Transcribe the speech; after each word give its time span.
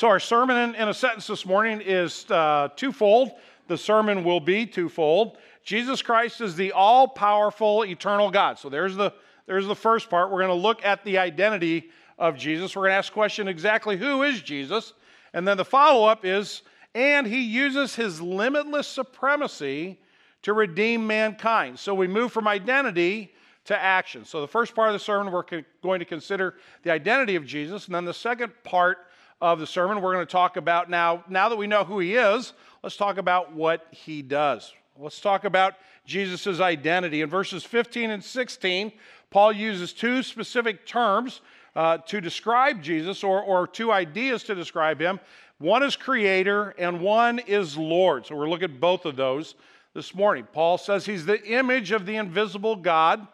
So, 0.00 0.08
our 0.08 0.18
sermon 0.18 0.56
in, 0.56 0.74
in 0.76 0.88
a 0.88 0.94
sentence 0.94 1.26
this 1.26 1.44
morning 1.44 1.82
is 1.84 2.24
uh, 2.30 2.68
twofold. 2.74 3.32
The 3.68 3.76
sermon 3.76 4.24
will 4.24 4.40
be 4.40 4.64
twofold. 4.64 5.36
Jesus 5.62 6.00
Christ 6.00 6.40
is 6.40 6.56
the 6.56 6.72
all 6.72 7.06
powerful, 7.06 7.84
eternal 7.84 8.30
God. 8.30 8.58
So, 8.58 8.70
there's 8.70 8.96
the, 8.96 9.12
there's 9.44 9.66
the 9.66 9.76
first 9.76 10.08
part. 10.08 10.30
We're 10.30 10.38
going 10.38 10.48
to 10.48 10.54
look 10.54 10.82
at 10.86 11.04
the 11.04 11.18
identity 11.18 11.90
of 12.18 12.38
Jesus. 12.38 12.74
We're 12.74 12.84
going 12.84 12.92
to 12.92 12.96
ask 12.96 13.12
the 13.12 13.14
question 13.14 13.46
exactly 13.46 13.98
who 13.98 14.22
is 14.22 14.40
Jesus? 14.40 14.94
And 15.34 15.46
then 15.46 15.58
the 15.58 15.66
follow 15.66 16.06
up 16.06 16.24
is, 16.24 16.62
and 16.94 17.26
he 17.26 17.42
uses 17.42 17.94
his 17.94 18.22
limitless 18.22 18.88
supremacy 18.88 20.00
to 20.44 20.54
redeem 20.54 21.06
mankind. 21.06 21.78
So, 21.78 21.92
we 21.92 22.08
move 22.08 22.32
from 22.32 22.48
identity 22.48 23.34
to 23.66 23.78
action. 23.78 24.24
So, 24.24 24.40
the 24.40 24.48
first 24.48 24.74
part 24.74 24.88
of 24.88 24.94
the 24.94 24.98
sermon, 24.98 25.30
we're 25.30 25.62
going 25.82 25.98
to 25.98 26.06
consider 26.06 26.54
the 26.84 26.90
identity 26.90 27.36
of 27.36 27.44
Jesus. 27.44 27.84
And 27.84 27.94
then 27.94 28.06
the 28.06 28.14
second 28.14 28.54
part, 28.64 28.96
of 29.40 29.58
the 29.58 29.66
sermon, 29.66 30.00
we're 30.00 30.12
going 30.12 30.26
to 30.26 30.30
talk 30.30 30.56
about 30.56 30.90
now, 30.90 31.24
now 31.28 31.48
that 31.48 31.56
we 31.56 31.66
know 31.66 31.84
who 31.84 31.98
he 31.98 32.14
is, 32.14 32.52
let's 32.82 32.96
talk 32.96 33.18
about 33.18 33.54
what 33.54 33.86
he 33.90 34.22
does. 34.22 34.72
Let's 34.98 35.20
talk 35.20 35.44
about 35.44 35.74
Jesus' 36.04 36.60
identity. 36.60 37.22
In 37.22 37.30
verses 37.30 37.64
15 37.64 38.10
and 38.10 38.22
16, 38.22 38.92
Paul 39.30 39.52
uses 39.52 39.92
two 39.92 40.22
specific 40.22 40.86
terms 40.86 41.40
uh, 41.74 41.98
to 41.98 42.20
describe 42.20 42.82
Jesus, 42.82 43.22
or, 43.22 43.42
or 43.42 43.66
two 43.66 43.92
ideas 43.92 44.42
to 44.44 44.54
describe 44.54 45.00
him. 45.00 45.20
One 45.58 45.82
is 45.82 45.96
creator, 45.96 46.74
and 46.78 47.00
one 47.00 47.38
is 47.38 47.76
Lord. 47.76 48.26
So 48.26 48.34
we're 48.34 48.48
looking 48.48 48.70
at 48.70 48.80
both 48.80 49.04
of 49.04 49.16
those 49.16 49.54
this 49.94 50.14
morning. 50.14 50.46
Paul 50.52 50.78
says 50.78 51.06
he's 51.06 51.26
the 51.26 51.42
image 51.46 51.92
of 51.92 52.06
the 52.06 52.16
invisible 52.16 52.76
God, 52.76 53.26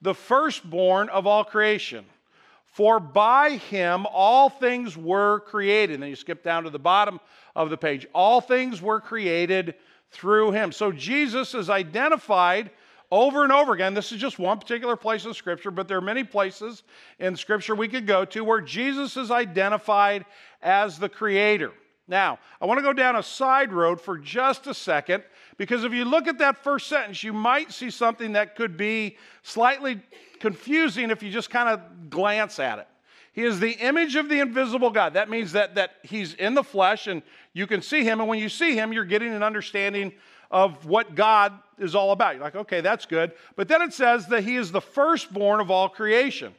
the 0.00 0.14
firstborn 0.14 1.08
of 1.10 1.26
all 1.26 1.44
creation. 1.44 2.04
For 2.72 2.98
by 2.98 3.50
him 3.50 4.06
all 4.06 4.48
things 4.48 4.96
were 4.96 5.40
created. 5.40 5.94
And 5.94 6.02
then 6.02 6.10
you 6.10 6.16
skip 6.16 6.42
down 6.42 6.64
to 6.64 6.70
the 6.70 6.78
bottom 6.78 7.20
of 7.54 7.68
the 7.68 7.76
page. 7.76 8.06
All 8.14 8.40
things 8.40 8.80
were 8.80 8.98
created 8.98 9.74
through 10.10 10.52
him. 10.52 10.72
So 10.72 10.90
Jesus 10.90 11.54
is 11.54 11.68
identified 11.68 12.70
over 13.10 13.44
and 13.44 13.52
over 13.52 13.74
again. 13.74 13.92
This 13.92 14.10
is 14.10 14.18
just 14.18 14.38
one 14.38 14.58
particular 14.58 14.96
place 14.96 15.26
in 15.26 15.34
Scripture, 15.34 15.70
but 15.70 15.86
there 15.86 15.98
are 15.98 16.02
many 16.02 16.24
places 16.24 16.82
in 17.18 17.36
Scripture 17.36 17.74
we 17.74 17.88
could 17.88 18.06
go 18.06 18.24
to 18.24 18.42
where 18.42 18.62
Jesus 18.62 19.18
is 19.18 19.30
identified 19.30 20.24
as 20.62 20.98
the 20.98 21.10
Creator. 21.10 21.72
Now, 22.08 22.38
I 22.58 22.64
want 22.64 22.78
to 22.78 22.82
go 22.82 22.94
down 22.94 23.16
a 23.16 23.22
side 23.22 23.70
road 23.70 24.00
for 24.00 24.16
just 24.16 24.66
a 24.66 24.72
second 24.72 25.24
because 25.58 25.84
if 25.84 25.92
you 25.92 26.06
look 26.06 26.26
at 26.26 26.38
that 26.38 26.56
first 26.64 26.88
sentence, 26.88 27.22
you 27.22 27.34
might 27.34 27.70
see 27.70 27.90
something 27.90 28.32
that 28.32 28.56
could 28.56 28.78
be 28.78 29.18
slightly 29.42 30.00
confusing 30.42 31.10
if 31.10 31.22
you 31.22 31.30
just 31.30 31.48
kind 31.48 31.68
of 31.68 32.10
glance 32.10 32.58
at 32.58 32.80
it. 32.80 32.88
He 33.32 33.44
is 33.44 33.60
the 33.60 33.70
image 33.70 34.16
of 34.16 34.28
the 34.28 34.40
invisible 34.40 34.90
God. 34.90 35.14
That 35.14 35.30
means 35.30 35.52
that, 35.52 35.76
that 35.76 35.92
he's 36.02 36.34
in 36.34 36.52
the 36.52 36.64
flesh 36.64 37.06
and 37.06 37.22
you 37.54 37.66
can 37.66 37.80
see 37.80 38.04
him. 38.04 38.20
And 38.20 38.28
when 38.28 38.38
you 38.38 38.50
see 38.50 38.74
him, 38.74 38.92
you're 38.92 39.06
getting 39.06 39.32
an 39.32 39.42
understanding 39.42 40.12
of 40.50 40.84
what 40.84 41.14
God 41.14 41.54
is 41.78 41.94
all 41.94 42.10
about. 42.10 42.34
You're 42.34 42.44
like, 42.44 42.56
okay, 42.56 42.82
that's 42.82 43.06
good. 43.06 43.32
But 43.56 43.68
then 43.68 43.80
it 43.80 43.94
says 43.94 44.26
that 44.26 44.44
he 44.44 44.56
is 44.56 44.70
the 44.70 44.82
firstborn 44.82 45.60
of 45.60 45.70
all 45.70 45.88
creation. 45.88 46.52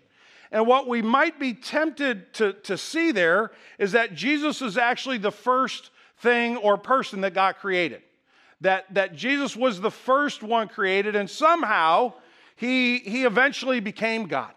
And 0.51 0.65
what 0.65 0.87
we 0.87 1.01
might 1.01 1.39
be 1.39 1.53
tempted 1.53 2.33
to, 2.35 2.53
to 2.53 2.77
see 2.77 3.11
there 3.11 3.51
is 3.77 3.91
that 3.91 4.15
Jesus 4.15 4.61
is 4.61 4.77
actually 4.77 5.17
the 5.17 5.31
first 5.31 5.91
thing 6.19 6.57
or 6.57 6.77
person 6.77 7.21
that 7.21 7.33
God 7.33 7.57
created. 7.57 8.01
That, 8.61 8.91
that 8.93 9.13
Jesus 9.13 9.55
was 9.57 9.81
the 9.81 9.91
first 9.91 10.41
one 10.41 10.69
created, 10.69 11.17
and 11.17 11.29
somehow 11.29 12.13
he, 12.63 12.99
he 12.99 13.25
eventually 13.25 13.81
became 13.81 14.25
God. 14.25 14.53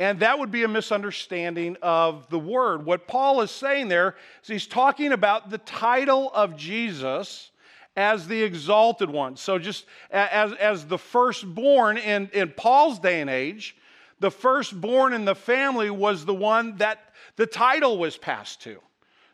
And 0.00 0.18
that 0.18 0.40
would 0.40 0.50
be 0.50 0.64
a 0.64 0.68
misunderstanding 0.68 1.76
of 1.80 2.28
the 2.28 2.40
word. 2.40 2.84
What 2.84 3.06
Paul 3.06 3.40
is 3.42 3.52
saying 3.52 3.86
there 3.86 4.16
is 4.42 4.48
he's 4.48 4.66
talking 4.66 5.12
about 5.12 5.48
the 5.48 5.58
title 5.58 6.32
of 6.34 6.56
Jesus 6.56 7.52
as 7.94 8.26
the 8.26 8.42
exalted 8.42 9.10
one. 9.10 9.36
So, 9.36 9.60
just 9.60 9.86
as, 10.10 10.54
as 10.54 10.86
the 10.86 10.98
firstborn 10.98 11.98
in, 11.98 12.28
in 12.32 12.48
Paul's 12.48 12.98
day 12.98 13.20
and 13.20 13.30
age, 13.30 13.76
the 14.18 14.30
firstborn 14.32 15.12
in 15.12 15.24
the 15.24 15.36
family 15.36 15.88
was 15.90 16.24
the 16.24 16.34
one 16.34 16.78
that 16.78 17.12
the 17.36 17.46
title 17.46 17.96
was 17.96 18.16
passed 18.16 18.60
to. 18.62 18.80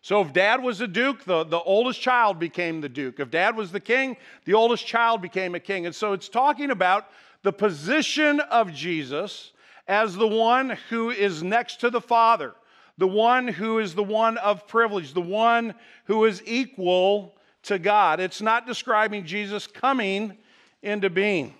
So, 0.02 0.20
if 0.20 0.34
dad 0.34 0.62
was 0.62 0.82
a 0.82 0.86
duke, 0.86 1.24
the, 1.24 1.44
the 1.44 1.60
oldest 1.60 2.02
child 2.02 2.38
became 2.38 2.82
the 2.82 2.90
duke. 2.90 3.20
If 3.20 3.30
dad 3.30 3.56
was 3.56 3.72
the 3.72 3.80
king, 3.80 4.18
the 4.44 4.52
oldest 4.52 4.86
child 4.86 5.22
became 5.22 5.54
a 5.54 5.60
king. 5.60 5.86
And 5.86 5.94
so, 5.94 6.12
it's 6.12 6.28
talking 6.28 6.70
about 6.70 7.06
the 7.46 7.52
position 7.52 8.40
of 8.40 8.72
Jesus 8.72 9.52
as 9.86 10.16
the 10.16 10.26
one 10.26 10.70
who 10.90 11.10
is 11.10 11.44
next 11.44 11.78
to 11.78 11.90
the 11.90 12.00
Father, 12.00 12.54
the 12.98 13.06
one 13.06 13.46
who 13.46 13.78
is 13.78 13.94
the 13.94 14.02
one 14.02 14.36
of 14.38 14.66
privilege, 14.66 15.14
the 15.14 15.20
one 15.20 15.72
who 16.06 16.24
is 16.24 16.42
equal 16.44 17.36
to 17.62 17.78
God. 17.78 18.18
It's 18.18 18.42
not 18.42 18.66
describing 18.66 19.24
Jesus 19.24 19.68
coming 19.68 20.36
into 20.82 21.08
being. 21.08 21.54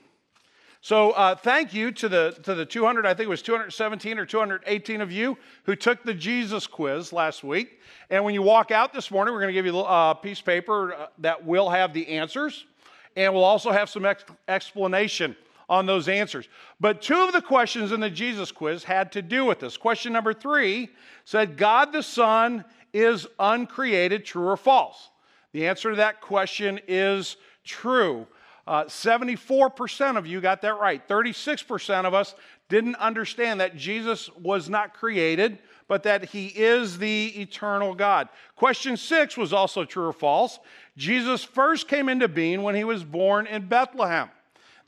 So, 0.80 1.12
uh, 1.12 1.36
thank 1.36 1.72
you 1.72 1.92
to 1.92 2.08
the, 2.08 2.36
to 2.42 2.56
the 2.56 2.66
200, 2.66 3.06
I 3.06 3.14
think 3.14 3.26
it 3.26 3.30
was 3.30 3.42
217 3.42 4.18
or 4.18 4.26
218 4.26 5.00
of 5.00 5.12
you 5.12 5.38
who 5.66 5.76
took 5.76 6.02
the 6.02 6.14
Jesus 6.14 6.66
quiz 6.66 7.12
last 7.12 7.44
week. 7.44 7.78
And 8.10 8.24
when 8.24 8.34
you 8.34 8.42
walk 8.42 8.72
out 8.72 8.92
this 8.92 9.12
morning, 9.12 9.32
we're 9.34 9.40
going 9.40 9.54
to 9.54 9.60
give 9.60 9.66
you 9.66 9.78
a 9.78 10.18
piece 10.20 10.40
of 10.40 10.46
paper 10.46 10.94
uh, 10.94 11.06
that 11.18 11.46
will 11.46 11.70
have 11.70 11.94
the 11.94 12.08
answers, 12.08 12.64
and 13.14 13.32
we'll 13.32 13.44
also 13.44 13.70
have 13.70 13.88
some 13.88 14.04
ex- 14.04 14.24
explanation 14.48 15.36
on 15.68 15.86
those 15.86 16.08
answers. 16.08 16.48
But 16.80 17.02
two 17.02 17.22
of 17.22 17.32
the 17.32 17.42
questions 17.42 17.92
in 17.92 18.00
the 18.00 18.10
Jesus 18.10 18.52
quiz 18.52 18.84
had 18.84 19.12
to 19.12 19.22
do 19.22 19.44
with 19.44 19.60
this. 19.60 19.76
Question 19.76 20.12
number 20.12 20.32
three 20.32 20.90
said, 21.24 21.56
God 21.56 21.92
the 21.92 22.02
Son 22.02 22.64
is 22.92 23.26
uncreated, 23.38 24.24
true 24.24 24.48
or 24.48 24.56
false? 24.56 25.10
The 25.52 25.66
answer 25.66 25.90
to 25.90 25.96
that 25.96 26.20
question 26.20 26.80
is 26.86 27.36
true. 27.64 28.26
Uh, 28.66 28.84
74% 28.84 30.16
of 30.16 30.26
you 30.26 30.40
got 30.40 30.62
that 30.62 30.78
right. 30.78 31.06
36% 31.06 32.04
of 32.04 32.14
us 32.14 32.34
didn't 32.68 32.96
understand 32.96 33.60
that 33.60 33.76
Jesus 33.76 34.28
was 34.36 34.68
not 34.68 34.92
created, 34.92 35.58
but 35.86 36.02
that 36.02 36.24
he 36.24 36.48
is 36.48 36.98
the 36.98 37.26
eternal 37.40 37.94
God. 37.94 38.28
Question 38.56 38.96
six 38.96 39.36
was 39.36 39.52
also 39.52 39.84
true 39.84 40.06
or 40.06 40.12
false. 40.12 40.58
Jesus 40.96 41.44
first 41.44 41.86
came 41.86 42.08
into 42.08 42.26
being 42.26 42.62
when 42.62 42.74
he 42.74 42.82
was 42.82 43.04
born 43.04 43.46
in 43.46 43.68
Bethlehem. 43.68 44.30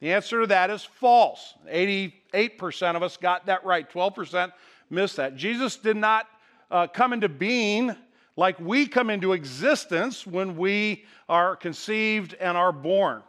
The 0.00 0.12
answer 0.12 0.40
to 0.42 0.46
that 0.48 0.70
is 0.70 0.84
false. 0.84 1.54
88% 1.68 2.96
of 2.96 3.02
us 3.02 3.16
got 3.16 3.46
that 3.46 3.64
right, 3.64 3.88
12% 3.90 4.52
missed 4.90 5.16
that. 5.16 5.36
Jesus 5.36 5.76
did 5.76 5.96
not 5.96 6.26
uh, 6.70 6.86
come 6.86 7.12
into 7.12 7.28
being 7.28 7.94
like 8.36 8.60
we 8.60 8.86
come 8.86 9.10
into 9.10 9.32
existence 9.32 10.24
when 10.24 10.56
we 10.56 11.04
are 11.28 11.56
conceived 11.56 12.34
and 12.34 12.56
are 12.56 12.70
born, 12.70 13.22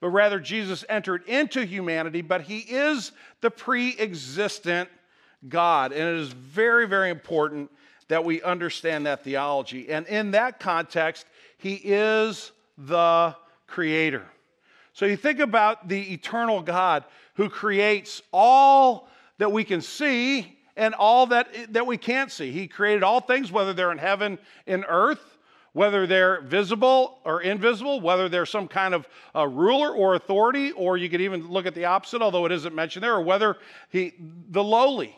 but 0.00 0.08
rather 0.08 0.40
Jesus 0.40 0.84
entered 0.88 1.22
into 1.28 1.64
humanity, 1.64 2.20
but 2.20 2.42
he 2.42 2.58
is 2.58 3.12
the 3.40 3.50
pre 3.50 3.96
existent 3.98 4.88
God. 5.48 5.92
And 5.92 6.02
it 6.02 6.20
is 6.20 6.32
very, 6.32 6.88
very 6.88 7.10
important 7.10 7.70
that 8.08 8.24
we 8.24 8.42
understand 8.42 9.06
that 9.06 9.22
theology. 9.22 9.88
And 9.88 10.06
in 10.06 10.32
that 10.32 10.58
context, 10.58 11.26
he 11.58 11.74
is 11.74 12.50
the 12.76 13.36
creator. 13.68 14.26
So 14.96 15.04
you 15.04 15.18
think 15.18 15.40
about 15.40 15.88
the 15.88 16.14
eternal 16.14 16.62
God 16.62 17.04
who 17.34 17.50
creates 17.50 18.22
all 18.32 19.10
that 19.36 19.52
we 19.52 19.62
can 19.62 19.82
see 19.82 20.58
and 20.74 20.94
all 20.94 21.26
that, 21.26 21.48
that 21.74 21.86
we 21.86 21.98
can't 21.98 22.32
see. 22.32 22.50
He 22.50 22.66
created 22.66 23.02
all 23.02 23.20
things, 23.20 23.52
whether 23.52 23.74
they're 23.74 23.92
in 23.92 23.98
heaven 23.98 24.38
and 24.66 24.86
earth, 24.88 25.36
whether 25.74 26.06
they're 26.06 26.40
visible 26.40 27.18
or 27.26 27.42
invisible, 27.42 28.00
whether 28.00 28.30
they're 28.30 28.46
some 28.46 28.66
kind 28.66 28.94
of 28.94 29.06
uh, 29.34 29.46
ruler 29.46 29.94
or 29.94 30.14
authority, 30.14 30.72
or 30.72 30.96
you 30.96 31.10
could 31.10 31.20
even 31.20 31.46
look 31.46 31.66
at 31.66 31.74
the 31.74 31.84
opposite, 31.84 32.22
although 32.22 32.46
it 32.46 32.52
isn't 32.52 32.74
mentioned 32.74 33.04
there, 33.04 33.16
or 33.16 33.20
whether 33.20 33.58
he, 33.90 34.14
the 34.48 34.64
lowly. 34.64 35.14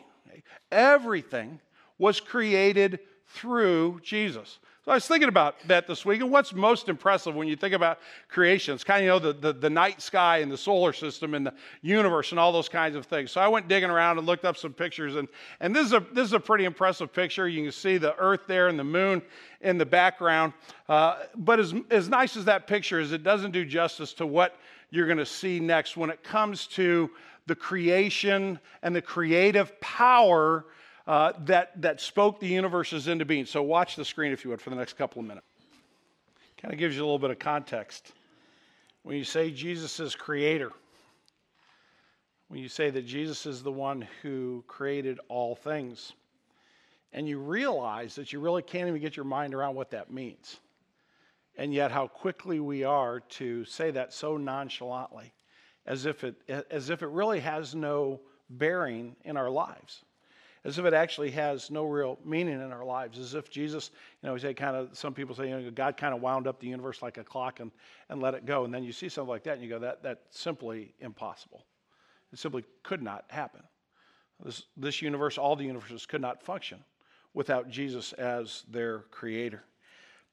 Everything 0.73 1.57
was 1.97 2.19
created 2.19 2.99
through 3.27 4.01
Jesus. 4.03 4.59
So 4.89 4.93
I 4.93 4.95
was 4.95 5.07
thinking 5.07 5.29
about 5.29 5.55
that 5.67 5.85
this 5.85 6.03
week, 6.03 6.19
and 6.21 6.31
what's 6.31 6.51
most 6.51 6.89
impressive 6.89 7.35
when 7.35 7.47
you 7.47 7.55
think 7.55 7.75
about 7.75 7.99
creation? 8.27 8.73
It's 8.73 8.83
kind 8.83 9.01
of, 9.01 9.03
you 9.03 9.09
know, 9.09 9.19
the, 9.19 9.39
the, 9.39 9.53
the, 9.53 9.69
night 9.69 10.01
sky 10.01 10.39
and 10.39 10.51
the 10.51 10.57
solar 10.57 10.93
system 10.93 11.35
and 11.35 11.45
the 11.45 11.53
universe 11.83 12.31
and 12.31 12.39
all 12.39 12.51
those 12.51 12.69
kinds 12.69 12.95
of 12.95 13.05
things. 13.05 13.29
So 13.29 13.39
I 13.39 13.47
went 13.47 13.67
digging 13.67 13.91
around 13.91 14.17
and 14.17 14.25
looked 14.25 14.45
up 14.45 14.57
some 14.57 14.73
pictures, 14.73 15.15
and, 15.15 15.27
and 15.59 15.75
this, 15.75 15.85
is 15.85 15.93
a, 15.93 15.99
this 16.13 16.25
is 16.25 16.33
a 16.33 16.39
pretty 16.39 16.65
impressive 16.65 17.13
picture. 17.13 17.47
You 17.47 17.61
can 17.61 17.71
see 17.71 17.99
the 17.99 18.15
earth 18.17 18.47
there 18.47 18.67
and 18.67 18.79
the 18.79 18.83
moon 18.83 19.21
in 19.61 19.77
the 19.77 19.85
background. 19.85 20.53
Uh, 20.87 21.17
but 21.35 21.59
as, 21.59 21.75
as 21.91 22.09
nice 22.09 22.35
as 22.35 22.45
that 22.45 22.65
picture 22.65 22.99
is, 22.99 23.11
it 23.11 23.21
doesn't 23.21 23.51
do 23.51 23.65
justice 23.65 24.11
to 24.13 24.25
what 24.25 24.57
you're 24.89 25.05
going 25.05 25.19
to 25.19 25.25
see 25.25 25.59
next 25.59 25.97
when 25.97 26.09
it 26.09 26.23
comes 26.23 26.65
to 26.65 27.11
the 27.45 27.55
creation 27.55 28.59
and 28.81 28.95
the 28.95 29.03
creative 29.03 29.79
power 29.81 30.65
uh, 31.09 31.33
that, 31.39 31.71
that 31.81 31.99
spoke 31.99 32.39
the 32.39 32.45
universes 32.47 33.07
into 33.07 33.25
being. 33.25 33.43
So 33.43 33.63
watch 33.63 33.95
the 33.95 34.05
screen, 34.05 34.31
if 34.31 34.43
you 34.43 34.51
would, 34.51 34.61
for 34.61 34.69
the 34.69 34.75
next 34.75 34.93
couple 34.93 35.19
of 35.19 35.27
minutes. 35.27 35.47
Kind 36.61 36.71
of 36.71 36.79
gives 36.79 36.95
you 36.95 37.01
a 37.01 37.05
little 37.05 37.17
bit 37.17 37.31
of 37.31 37.39
context. 37.39 38.13
When 39.01 39.17
you 39.17 39.23
say 39.23 39.49
Jesus 39.49 39.99
is 39.99 40.13
creator, 40.13 40.71
when 42.47 42.59
you 42.59 42.69
say 42.69 42.91
that 42.91 43.07
Jesus 43.07 43.47
is 43.47 43.63
the 43.63 43.71
one 43.71 44.07
who 44.21 44.63
created 44.67 45.19
all 45.29 45.55
things, 45.55 46.13
and 47.11 47.27
you 47.27 47.39
realize 47.39 48.13
that 48.13 48.31
you 48.31 48.39
really 48.39 48.61
can't 48.61 48.87
even 48.87 49.01
get 49.01 49.17
your 49.17 49.25
mind 49.25 49.55
around 49.55 49.73
what 49.73 49.89
that 49.89 50.11
means. 50.11 50.57
And 51.57 51.73
yet, 51.73 51.89
how 51.89 52.05
quickly 52.05 52.59
we 52.59 52.83
are 52.83 53.21
to 53.21 53.65
say 53.65 53.89
that 53.89 54.13
so 54.13 54.37
nonchalantly, 54.37 55.33
as 55.87 56.05
if 56.05 56.23
it, 56.23 56.35
as 56.69 56.91
if 56.91 57.01
it 57.01 57.09
really 57.09 57.39
has 57.39 57.73
no 57.73 58.19
bearing 58.47 59.15
in 59.25 59.37
our 59.37 59.49
lives, 59.49 60.03
as 60.65 60.77
if 60.77 60.85
it 60.85 60.93
actually 60.93 61.31
has 61.31 61.71
no 61.71 61.85
real 61.85 62.19
meaning 62.25 62.55
in 62.55 62.71
our 62.71 62.83
lives, 62.83 63.17
as 63.17 63.33
if 63.33 63.49
Jesus, 63.49 63.91
you 64.21 64.27
know, 64.27 64.33
we 64.33 64.39
say 64.39 64.53
kind 64.53 64.75
of, 64.75 64.97
some 64.97 65.13
people 65.13 65.35
say, 65.35 65.49
you 65.49 65.59
know, 65.59 65.71
God 65.71 65.97
kind 65.97 66.13
of 66.13 66.21
wound 66.21 66.47
up 66.47 66.59
the 66.59 66.67
universe 66.67 67.01
like 67.01 67.17
a 67.17 67.23
clock 67.23 67.59
and, 67.59 67.71
and 68.09 68.21
let 68.21 68.33
it 68.33 68.45
go. 68.45 68.65
And 68.65 68.73
then 68.73 68.83
you 68.83 68.91
see 68.91 69.09
something 69.09 69.29
like 69.29 69.43
that 69.43 69.53
and 69.53 69.63
you 69.63 69.69
go, 69.69 69.79
that, 69.79 70.03
that's 70.03 70.37
simply 70.37 70.93
impossible. 70.99 71.65
It 72.33 72.39
simply 72.39 72.63
could 72.83 73.01
not 73.01 73.25
happen. 73.29 73.61
This, 74.43 74.63
this 74.77 75.01
universe, 75.01 75.37
all 75.37 75.55
the 75.55 75.65
universes 75.65 76.05
could 76.05 76.21
not 76.21 76.43
function 76.43 76.83
without 77.33 77.69
Jesus 77.69 78.13
as 78.13 78.63
their 78.69 78.99
creator. 79.11 79.63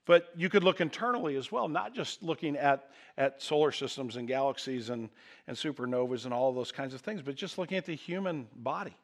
But 0.07 0.29
you 0.37 0.49
could 0.49 0.63
look 0.63 0.81
internally 0.81 1.35
as 1.35 1.51
well, 1.51 1.67
not 1.67 1.93
just 1.93 2.23
looking 2.23 2.57
at, 2.57 2.91
at 3.19 3.43
solar 3.43 3.73
systems 3.73 4.17
and 4.17 4.29
galaxies 4.29 4.89
and, 4.89 5.11
and 5.49 5.57
supernovas 5.57 6.25
and 6.25 6.33
all 6.33 6.53
those 6.53 6.71
kinds 6.71 6.95
of 6.95 7.01
things, 7.01 7.23
but 7.23 7.35
just 7.35 7.59
looking 7.59 7.77
at 7.77 7.85
the 7.85 7.97
human 7.97 8.47
body, 8.55 8.97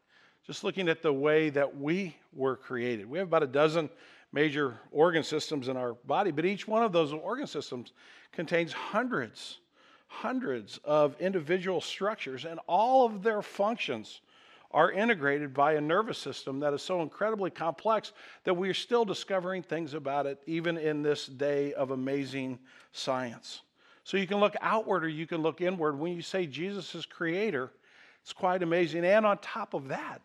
just 0.46 0.64
looking 0.64 0.88
at 0.88 1.02
the 1.02 1.12
way 1.12 1.50
that 1.50 1.78
we 1.78 2.16
were 2.32 2.56
created. 2.56 3.08
We 3.08 3.18
have 3.18 3.28
about 3.28 3.42
a 3.42 3.48
dozen 3.48 3.88
major 4.32 4.78
organ 4.90 5.22
systems 5.22 5.68
in 5.68 5.76
our 5.76 5.94
body, 5.94 6.30
but 6.30 6.44
each 6.44 6.66
one 6.66 6.82
of 6.82 6.92
those 6.92 7.12
organ 7.12 7.46
systems 7.46 7.92
contains 8.32 8.72
hundreds, 8.72 9.58
hundreds 10.08 10.78
of 10.84 11.14
individual 11.20 11.80
structures, 11.80 12.44
and 12.44 12.58
all 12.66 13.06
of 13.06 13.22
their 13.22 13.42
functions 13.42 14.20
are 14.72 14.90
integrated 14.90 15.52
by 15.52 15.74
a 15.74 15.80
nervous 15.80 16.16
system 16.16 16.58
that 16.60 16.72
is 16.72 16.82
so 16.82 17.02
incredibly 17.02 17.50
complex 17.50 18.12
that 18.44 18.54
we 18.54 18.70
are 18.70 18.74
still 18.74 19.04
discovering 19.04 19.62
things 19.62 19.92
about 19.92 20.24
it, 20.24 20.40
even 20.46 20.78
in 20.78 21.02
this 21.02 21.26
day 21.26 21.74
of 21.74 21.90
amazing 21.90 22.58
science. 22.92 23.60
So 24.04 24.16
you 24.16 24.26
can 24.26 24.38
look 24.38 24.54
outward 24.62 25.04
or 25.04 25.08
you 25.08 25.26
can 25.26 25.42
look 25.42 25.60
inward. 25.60 25.98
When 25.98 26.14
you 26.14 26.22
say 26.22 26.46
Jesus 26.46 26.94
is 26.94 27.04
creator, 27.04 27.70
it's 28.22 28.32
quite 28.32 28.62
amazing. 28.62 29.04
And 29.04 29.26
on 29.26 29.38
top 29.38 29.74
of 29.74 29.88
that, 29.88 30.22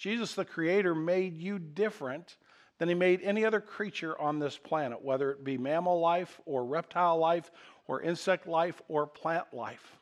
Jesus, 0.00 0.32
the 0.32 0.46
creator, 0.46 0.94
made 0.94 1.38
you 1.38 1.58
different 1.58 2.38
than 2.78 2.88
he 2.88 2.94
made 2.94 3.20
any 3.22 3.44
other 3.44 3.60
creature 3.60 4.18
on 4.18 4.38
this 4.38 4.56
planet, 4.56 5.04
whether 5.04 5.30
it 5.30 5.44
be 5.44 5.58
mammal 5.58 6.00
life 6.00 6.40
or 6.46 6.64
reptile 6.64 7.18
life 7.18 7.50
or 7.86 8.00
insect 8.00 8.46
life 8.46 8.80
or 8.88 9.06
plant 9.06 9.44
life. 9.52 9.98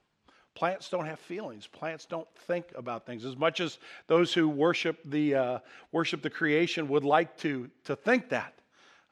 Plants 0.55 0.89
don't 0.89 1.07
have 1.07 1.19
feelings. 1.19 1.67
Plants 1.67 2.07
don't 2.07 2.29
think 2.47 2.67
about 2.77 3.07
things 3.07 3.25
as 3.25 3.37
much 3.37 3.59
as 3.59 3.79
those 4.07 4.33
who 4.33 4.49
worship 4.49 4.99
the 5.05 5.35
uh, 5.35 5.59
worship 5.91 6.23
the 6.23 6.31
creation 6.31 6.87
would 6.87 7.05
like 7.05 7.37
to 7.39 7.69
to 7.85 7.97
think 7.97 8.29
that. 8.29 8.55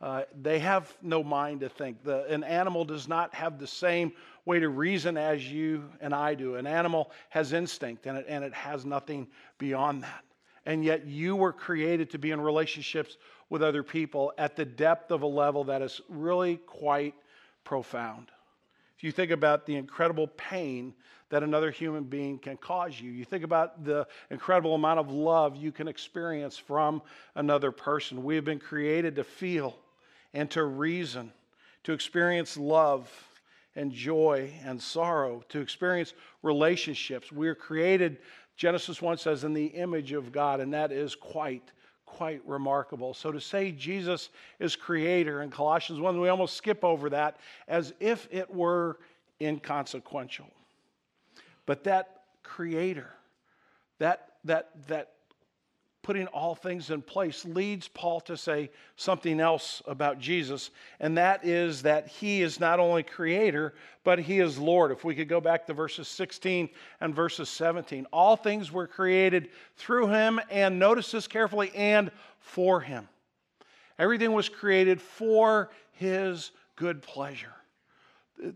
Uh, 0.01 0.23
they 0.41 0.61
have 0.61 0.95
no 1.03 1.25
mind 1.25 1.61
to 1.61 1.69
think. 1.69 2.05
The, 2.05 2.27
an 2.27 2.45
animal 2.45 2.85
does 2.85 3.09
not 3.09 3.35
have 3.35 3.59
the 3.59 3.67
same 3.67 4.13
way 4.45 4.61
to 4.61 4.69
reason 4.69 5.17
as 5.17 5.51
you 5.51 5.91
and 6.01 6.15
I 6.15 6.35
do. 6.35 6.55
An 6.55 6.67
animal 6.67 7.11
has 7.31 7.53
instinct 7.53 8.07
and 8.07 8.19
it, 8.19 8.27
and 8.29 8.45
it 8.45 8.55
has 8.55 8.85
nothing 8.85 9.27
beyond 9.59 10.05
that. 10.05 10.23
And 10.67 10.85
yet 10.85 11.07
you 11.07 11.37
were 11.37 11.53
created 11.53 12.11
to 12.11 12.19
be 12.19 12.33
in 12.33 12.41
relationships 12.41 13.17
with 13.49 13.63
other 13.63 13.83
people 13.83 14.33
at 14.37 14.57
the 14.57 14.65
depth 14.65 15.11
of 15.11 15.23
a 15.23 15.27
level 15.27 15.65
that 15.65 15.81
is 15.81 16.01
really 16.09 16.57
quite 16.57 17.15
profound. 17.65 18.31
If 18.97 19.05
you 19.05 19.13
think 19.13 19.31
about 19.31 19.65
the 19.65 19.77
incredible 19.77 20.27
pain 20.27 20.95
that 21.29 21.43
another 21.43 21.71
human 21.71 22.05
being 22.05 22.39
can 22.39 22.57
cause 22.57 23.01
you. 23.01 23.11
You 23.11 23.25
think 23.25 23.43
about 23.43 23.85
the 23.85 24.07
incredible 24.31 24.75
amount 24.75 25.01
of 25.01 25.11
love 25.11 25.57
you 25.57 25.73
can 25.73 25.89
experience 25.89 26.57
from 26.57 27.03
another 27.35 27.73
person. 27.73 28.23
We 28.23 28.37
have 28.37 28.45
been 28.45 28.61
created 28.61 29.17
to 29.17 29.25
feel 29.25 29.77
and 30.33 30.51
to 30.53 30.65
reason, 30.65 31.33
to 31.85 31.93
experience 31.93 32.57
love 32.57 33.11
and 33.75 33.93
joy 33.93 34.53
and 34.65 34.81
sorrow, 34.81 35.43
to 35.49 35.61
experience 35.61 36.15
relationships. 36.43 37.33
We 37.33 37.49
are 37.49 37.55
created, 37.55 38.19
Genesis 38.57 39.03
1 39.03 39.19
says, 39.19 39.45
in 39.45 39.53
the 39.53 39.67
image 39.67 40.13
of 40.13 40.33
God, 40.33 40.61
and 40.61 40.73
that 40.73 40.93
is 40.93 41.15
quite 41.15 41.73
quite 42.07 42.41
remarkable. 42.47 43.13
So 43.13 43.33
to 43.33 43.41
say 43.41 43.73
Jesus 43.73 44.31
is 44.61 44.77
creator 44.77 45.43
in 45.43 45.51
Colossians 45.51 46.01
1, 46.01 46.19
we 46.21 46.29
almost 46.29 46.57
skip 46.57 46.85
over 46.85 47.11
that 47.11 47.37
as 47.69 47.93
if 48.01 48.29
it 48.31 48.49
were 48.49 48.99
inconsequential. 49.41 50.47
But 51.67 51.85
that 51.85 52.23
creator, 52.43 53.11
that, 53.99 54.29
that, 54.45 54.71
that 54.87 55.16
putting 56.07 56.29
all 56.29 56.55
things 56.55 56.91
in 56.91 57.03
place 57.03 57.45
leads 57.45 57.89
Paul 57.89 58.21
to 58.21 58.37
say 58.37 58.71
something 58.95 59.41
else 59.41 59.83
about 59.89 60.21
Jesus, 60.21 60.71
and 61.01 61.19
that 61.19 61.45
is 61.45 61.83
that 61.83 62.07
he 62.07 62.43
is 62.43 62.61
not 62.61 62.79
only 62.79 63.03
creator, 63.03 63.75
but 64.05 64.21
he 64.21 64.39
is 64.39 64.57
Lord. 64.57 64.93
If 64.93 65.03
we 65.03 65.17
could 65.17 65.29
go 65.29 65.41
back 65.41 65.67
to 65.67 65.75
verses 65.75 66.07
16 66.07 66.69
and 67.01 67.13
verses 67.13 67.49
17, 67.49 68.07
all 68.13 68.37
things 68.37 68.71
were 68.71 68.87
created 68.87 69.49
through 69.79 70.07
him, 70.07 70.39
and 70.49 70.79
notice 70.79 71.11
this 71.11 71.27
carefully, 71.27 71.73
and 71.75 72.13
for 72.39 72.81
him. 72.81 73.09
Everything 73.99 74.31
was 74.31 74.49
created 74.49 75.03
for 75.03 75.71
his 75.91 76.53
good 76.77 77.03
pleasure. 77.03 77.55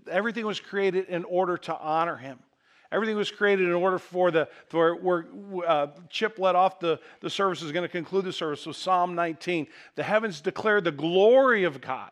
Everything 0.08 0.46
was 0.46 0.60
created 0.60 1.06
in 1.06 1.24
order 1.24 1.56
to 1.56 1.76
honor 1.76 2.16
him. 2.16 2.38
Everything 2.92 3.16
was 3.16 3.30
created 3.30 3.66
in 3.66 3.72
order 3.72 3.98
for 3.98 4.30
the, 4.30 4.48
for 4.66 4.96
where 4.96 5.26
uh, 5.66 5.88
Chip 6.08 6.38
let 6.38 6.56
off 6.56 6.80
the, 6.80 6.98
the 7.20 7.30
service 7.30 7.62
is 7.62 7.70
going 7.70 7.84
to 7.84 7.88
conclude 7.88 8.24
the 8.24 8.32
service 8.32 8.66
with 8.66 8.76
Psalm 8.76 9.14
19. 9.14 9.68
The 9.94 10.02
heavens 10.02 10.40
declare 10.40 10.80
the 10.80 10.90
glory 10.90 11.64
of 11.64 11.80
God. 11.80 12.10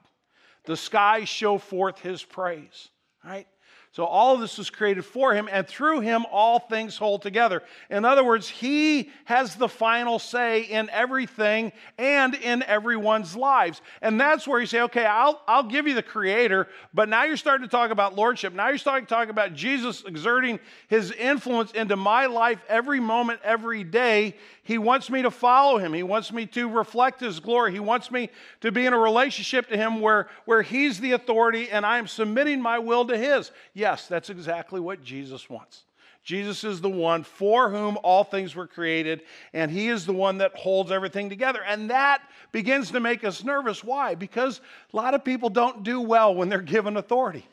The 0.65 0.77
skies 0.77 1.29
show 1.29 1.59
forth 1.59 2.01
his 2.01 2.23
praise. 2.23 2.91
Right? 3.25 3.49
So 3.93 4.05
all 4.05 4.35
of 4.35 4.41
this 4.41 4.59
was 4.59 4.69
created 4.71 5.05
for 5.05 5.35
him, 5.35 5.49
and 5.51 5.67
through 5.67 6.01
him 6.01 6.27
all 6.31 6.59
things 6.59 6.97
hold 6.97 7.23
together. 7.23 7.63
In 7.91 8.05
other 8.05 8.23
words, 8.23 8.49
he 8.49 9.11
has 9.25 9.57
the 9.57 9.69
final 9.69 10.19
say 10.19 10.63
in 10.63 10.91
everything 10.91 11.73
and 11.97 12.35
in 12.35 12.63
everyone's 12.63 13.35
lives. 13.35 13.81
And 14.03 14.21
that's 14.21 14.47
where 14.47 14.61
you 14.61 14.67
say, 14.67 14.83
okay, 14.83 15.07
I'll, 15.07 15.41
I'll 15.49 15.65
give 15.65 15.89
you 15.89 15.95
the 15.95 16.03
creator, 16.03 16.69
but 16.93 17.09
now 17.09 17.25
you're 17.25 17.39
starting 17.39 17.67
to 17.67 17.71
talk 17.71 17.91
about 17.91 18.15
lordship. 18.15 18.53
Now 18.53 18.69
you're 18.69 18.79
starting 18.79 19.07
to 19.07 19.11
talk 19.13 19.31
about 19.31 19.55
Jesus 19.55 20.05
exerting 20.07 20.61
his 20.89 21.11
influence 21.13 21.73
into 21.73 21.97
my 21.97 22.27
life 22.27 22.61
every 22.69 23.01
moment, 23.01 23.41
every 23.43 23.85
day. 23.85 24.37
He 24.63 24.77
wants 24.77 25.09
me 25.09 25.23
to 25.23 25.31
follow 25.31 25.79
him. 25.79 25.95
He 25.95 26.03
wants 26.03 26.31
me 26.31 26.45
to 26.49 26.69
reflect 26.69 27.21
his 27.21 27.41
glory. 27.41 27.73
He 27.73 27.81
wants 27.81 28.11
me 28.11 28.29
to 28.61 28.71
be 28.71 28.85
in 28.85 28.93
a 28.93 28.99
relationship 28.99 29.71
to 29.71 29.79
him 29.79 30.01
where, 30.01 30.29
where 30.45 30.61
he's 30.61 31.01
the 31.01 31.13
authority 31.13 31.71
and 31.71 31.87
I 31.87 31.97
am 31.97 32.07
submitting 32.07 32.61
my 32.61 32.79
will 32.79 33.07
to 33.07 33.17
his. 33.17 33.51
Yes, 33.89 34.07
that's 34.07 34.29
exactly 34.29 34.81
what 34.81 35.03
Jesus 35.03 35.49
wants. 35.49 35.85
Jesus 36.23 36.63
is 36.63 36.83
the 36.83 36.91
one 36.91 37.25
for 37.25 37.71
whom 37.71 37.97
all 38.03 38.23
things 38.23 38.55
were 38.55 38.67
created, 38.67 39.23
and 39.55 39.71
he 39.71 39.89
is 39.89 40.05
the 40.05 40.13
one 40.13 40.37
that 40.39 40.55
holds 40.55 40.93
everything 40.93 41.31
together. 41.31 41.61
And 41.67 41.89
that 41.89 42.21
begins 42.53 42.91
to 42.91 43.01
make 43.01 43.25
us 43.25 43.43
nervous. 43.43 43.83
Why? 43.83 44.15
Because 44.15 44.61
a 44.93 44.97
lot 44.97 45.15
of 45.15 45.25
people 45.25 45.49
don't 45.49 45.85
do 45.85 46.03
well 46.03 46.35
when 46.35 46.51
they're 46.51 46.61
given 46.61 46.99
authority. 46.99 47.47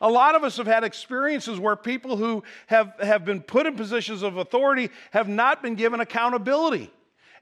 A 0.00 0.08
lot 0.08 0.34
of 0.34 0.42
us 0.42 0.56
have 0.56 0.66
had 0.66 0.84
experiences 0.84 1.60
where 1.60 1.76
people 1.76 2.16
who 2.16 2.44
have, 2.68 2.94
have 2.98 3.26
been 3.26 3.42
put 3.42 3.66
in 3.66 3.76
positions 3.76 4.22
of 4.22 4.38
authority 4.38 4.88
have 5.10 5.28
not 5.28 5.62
been 5.62 5.74
given 5.74 6.00
accountability. 6.00 6.90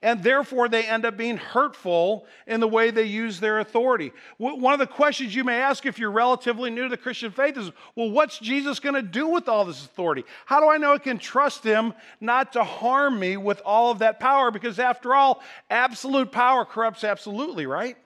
And 0.02 0.22
therefore, 0.22 0.68
they 0.68 0.84
end 0.84 1.04
up 1.04 1.16
being 1.16 1.36
hurtful 1.36 2.26
in 2.46 2.58
the 2.58 2.66
way 2.66 2.90
they 2.90 3.04
use 3.04 3.38
their 3.38 3.60
authority. 3.60 4.12
One 4.36 4.72
of 4.72 4.80
the 4.80 4.86
questions 4.86 5.34
you 5.34 5.44
may 5.44 5.60
ask 5.60 5.86
if 5.86 5.98
you're 5.98 6.10
relatively 6.10 6.70
new 6.70 6.84
to 6.84 6.88
the 6.88 6.96
Christian 6.96 7.30
faith 7.30 7.56
is 7.56 7.70
well, 7.94 8.10
what's 8.10 8.38
Jesus 8.38 8.80
going 8.80 8.96
to 8.96 9.02
do 9.02 9.28
with 9.28 9.48
all 9.48 9.64
this 9.64 9.84
authority? 9.84 10.24
How 10.44 10.60
do 10.60 10.68
I 10.68 10.78
know 10.78 10.94
I 10.94 10.98
can 10.98 11.18
trust 11.18 11.62
him 11.62 11.94
not 12.20 12.52
to 12.54 12.64
harm 12.64 13.20
me 13.20 13.36
with 13.36 13.62
all 13.64 13.92
of 13.92 14.00
that 14.00 14.18
power? 14.18 14.50
Because 14.50 14.80
after 14.80 15.14
all, 15.14 15.40
absolute 15.70 16.32
power 16.32 16.64
corrupts 16.64 17.04
absolutely, 17.04 17.66
right? 17.66 17.96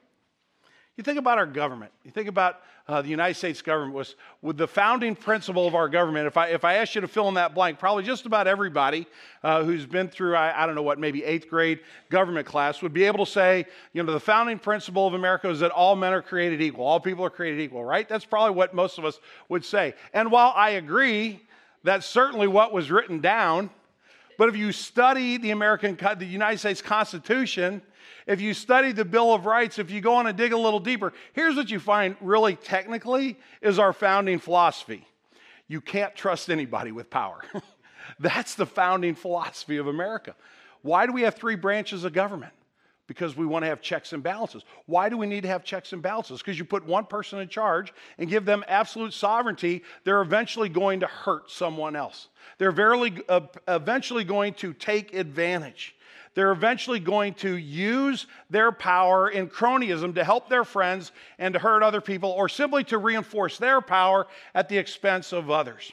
You 0.96 1.04
think 1.04 1.18
about 1.18 1.36
our 1.36 1.46
government. 1.46 1.92
You 2.04 2.10
think 2.10 2.26
about 2.26 2.62
uh, 2.88 3.02
the 3.02 3.08
United 3.08 3.34
States 3.34 3.60
government 3.60 3.94
was 3.94 4.14
with 4.40 4.56
the 4.56 4.66
founding 4.66 5.14
principle 5.14 5.66
of 5.66 5.74
our 5.74 5.90
government. 5.90 6.26
If 6.26 6.38
I, 6.38 6.48
if 6.48 6.64
I 6.64 6.74
asked 6.76 6.94
you 6.94 7.02
to 7.02 7.08
fill 7.08 7.28
in 7.28 7.34
that 7.34 7.54
blank, 7.54 7.78
probably 7.78 8.02
just 8.02 8.24
about 8.24 8.46
everybody 8.46 9.06
uh, 9.42 9.62
who's 9.62 9.84
been 9.84 10.08
through, 10.08 10.36
I, 10.36 10.62
I, 10.62 10.64
don't 10.64 10.74
know 10.74 10.82
what, 10.82 10.98
maybe 10.98 11.22
eighth 11.22 11.50
grade 11.50 11.80
government 12.08 12.46
class 12.46 12.80
would 12.80 12.94
be 12.94 13.04
able 13.04 13.26
to 13.26 13.30
say, 13.30 13.66
you 13.92 14.02
know, 14.02 14.10
the 14.10 14.20
founding 14.20 14.58
principle 14.58 15.06
of 15.06 15.12
America 15.12 15.50
is 15.50 15.60
that 15.60 15.70
all 15.70 15.96
men 15.96 16.14
are 16.14 16.22
created 16.22 16.62
equal, 16.62 16.86
all 16.86 17.00
people 17.00 17.24
are 17.24 17.30
created 17.30 17.60
equal, 17.60 17.84
right? 17.84 18.08
That's 18.08 18.24
probably 18.24 18.56
what 18.56 18.72
most 18.72 18.96
of 18.96 19.04
us 19.04 19.18
would 19.50 19.66
say. 19.66 19.94
And 20.14 20.30
while 20.30 20.52
I 20.56 20.70
agree, 20.70 21.42
that's 21.82 22.06
certainly 22.06 22.48
what 22.48 22.72
was 22.72 22.90
written 22.90 23.20
down. 23.20 23.68
But 24.38 24.48
if 24.48 24.56
you 24.56 24.72
study 24.72 25.36
the 25.36 25.50
American, 25.50 25.98
the 26.18 26.24
United 26.24 26.58
States 26.58 26.80
Constitution, 26.80 27.82
if 28.26 28.40
you 28.40 28.54
study 28.54 28.92
the 28.92 29.04
Bill 29.04 29.32
of 29.32 29.46
Rights, 29.46 29.78
if 29.78 29.90
you 29.90 30.00
go 30.00 30.14
on 30.14 30.26
and 30.26 30.36
dig 30.36 30.52
a 30.52 30.58
little 30.58 30.80
deeper, 30.80 31.12
here's 31.32 31.56
what 31.56 31.70
you 31.70 31.78
find 31.78 32.16
really 32.20 32.56
technically 32.56 33.38
is 33.62 33.78
our 33.78 33.92
founding 33.92 34.38
philosophy. 34.38 35.06
You 35.68 35.80
can't 35.80 36.14
trust 36.14 36.50
anybody 36.50 36.92
with 36.92 37.10
power. 37.10 37.42
That's 38.20 38.54
the 38.54 38.66
founding 38.66 39.14
philosophy 39.14 39.76
of 39.76 39.86
America. 39.86 40.34
Why 40.82 41.06
do 41.06 41.12
we 41.12 41.22
have 41.22 41.34
three 41.34 41.56
branches 41.56 42.04
of 42.04 42.12
government? 42.12 42.52
because 43.06 43.36
we 43.36 43.46
want 43.46 43.62
to 43.62 43.68
have 43.68 43.80
checks 43.80 44.12
and 44.12 44.22
balances. 44.22 44.64
Why 44.86 45.08
do 45.08 45.16
we 45.16 45.26
need 45.26 45.42
to 45.42 45.48
have 45.48 45.64
checks 45.64 45.92
and 45.92 46.02
balances? 46.02 46.40
Because 46.40 46.58
you 46.58 46.64
put 46.64 46.84
one 46.84 47.04
person 47.04 47.38
in 47.38 47.48
charge 47.48 47.92
and 48.18 48.28
give 48.28 48.44
them 48.44 48.64
absolute 48.66 49.12
sovereignty, 49.12 49.82
they're 50.04 50.22
eventually 50.22 50.68
going 50.68 51.00
to 51.00 51.06
hurt 51.06 51.50
someone 51.50 51.94
else. 51.94 52.28
They're 52.58 52.72
very, 52.72 53.22
uh, 53.28 53.42
eventually 53.68 54.24
going 54.24 54.54
to 54.54 54.72
take 54.72 55.14
advantage. 55.14 55.94
They're 56.36 56.52
eventually 56.52 57.00
going 57.00 57.32
to 57.34 57.56
use 57.56 58.26
their 58.50 58.70
power 58.70 59.30
in 59.30 59.48
cronyism 59.48 60.14
to 60.16 60.22
help 60.22 60.50
their 60.50 60.64
friends 60.64 61.12
and 61.38 61.54
to 61.54 61.58
hurt 61.58 61.82
other 61.82 62.02
people, 62.02 62.30
or 62.30 62.46
simply 62.50 62.84
to 62.84 62.98
reinforce 62.98 63.56
their 63.56 63.80
power 63.80 64.26
at 64.54 64.68
the 64.68 64.76
expense 64.76 65.32
of 65.32 65.50
others. 65.50 65.92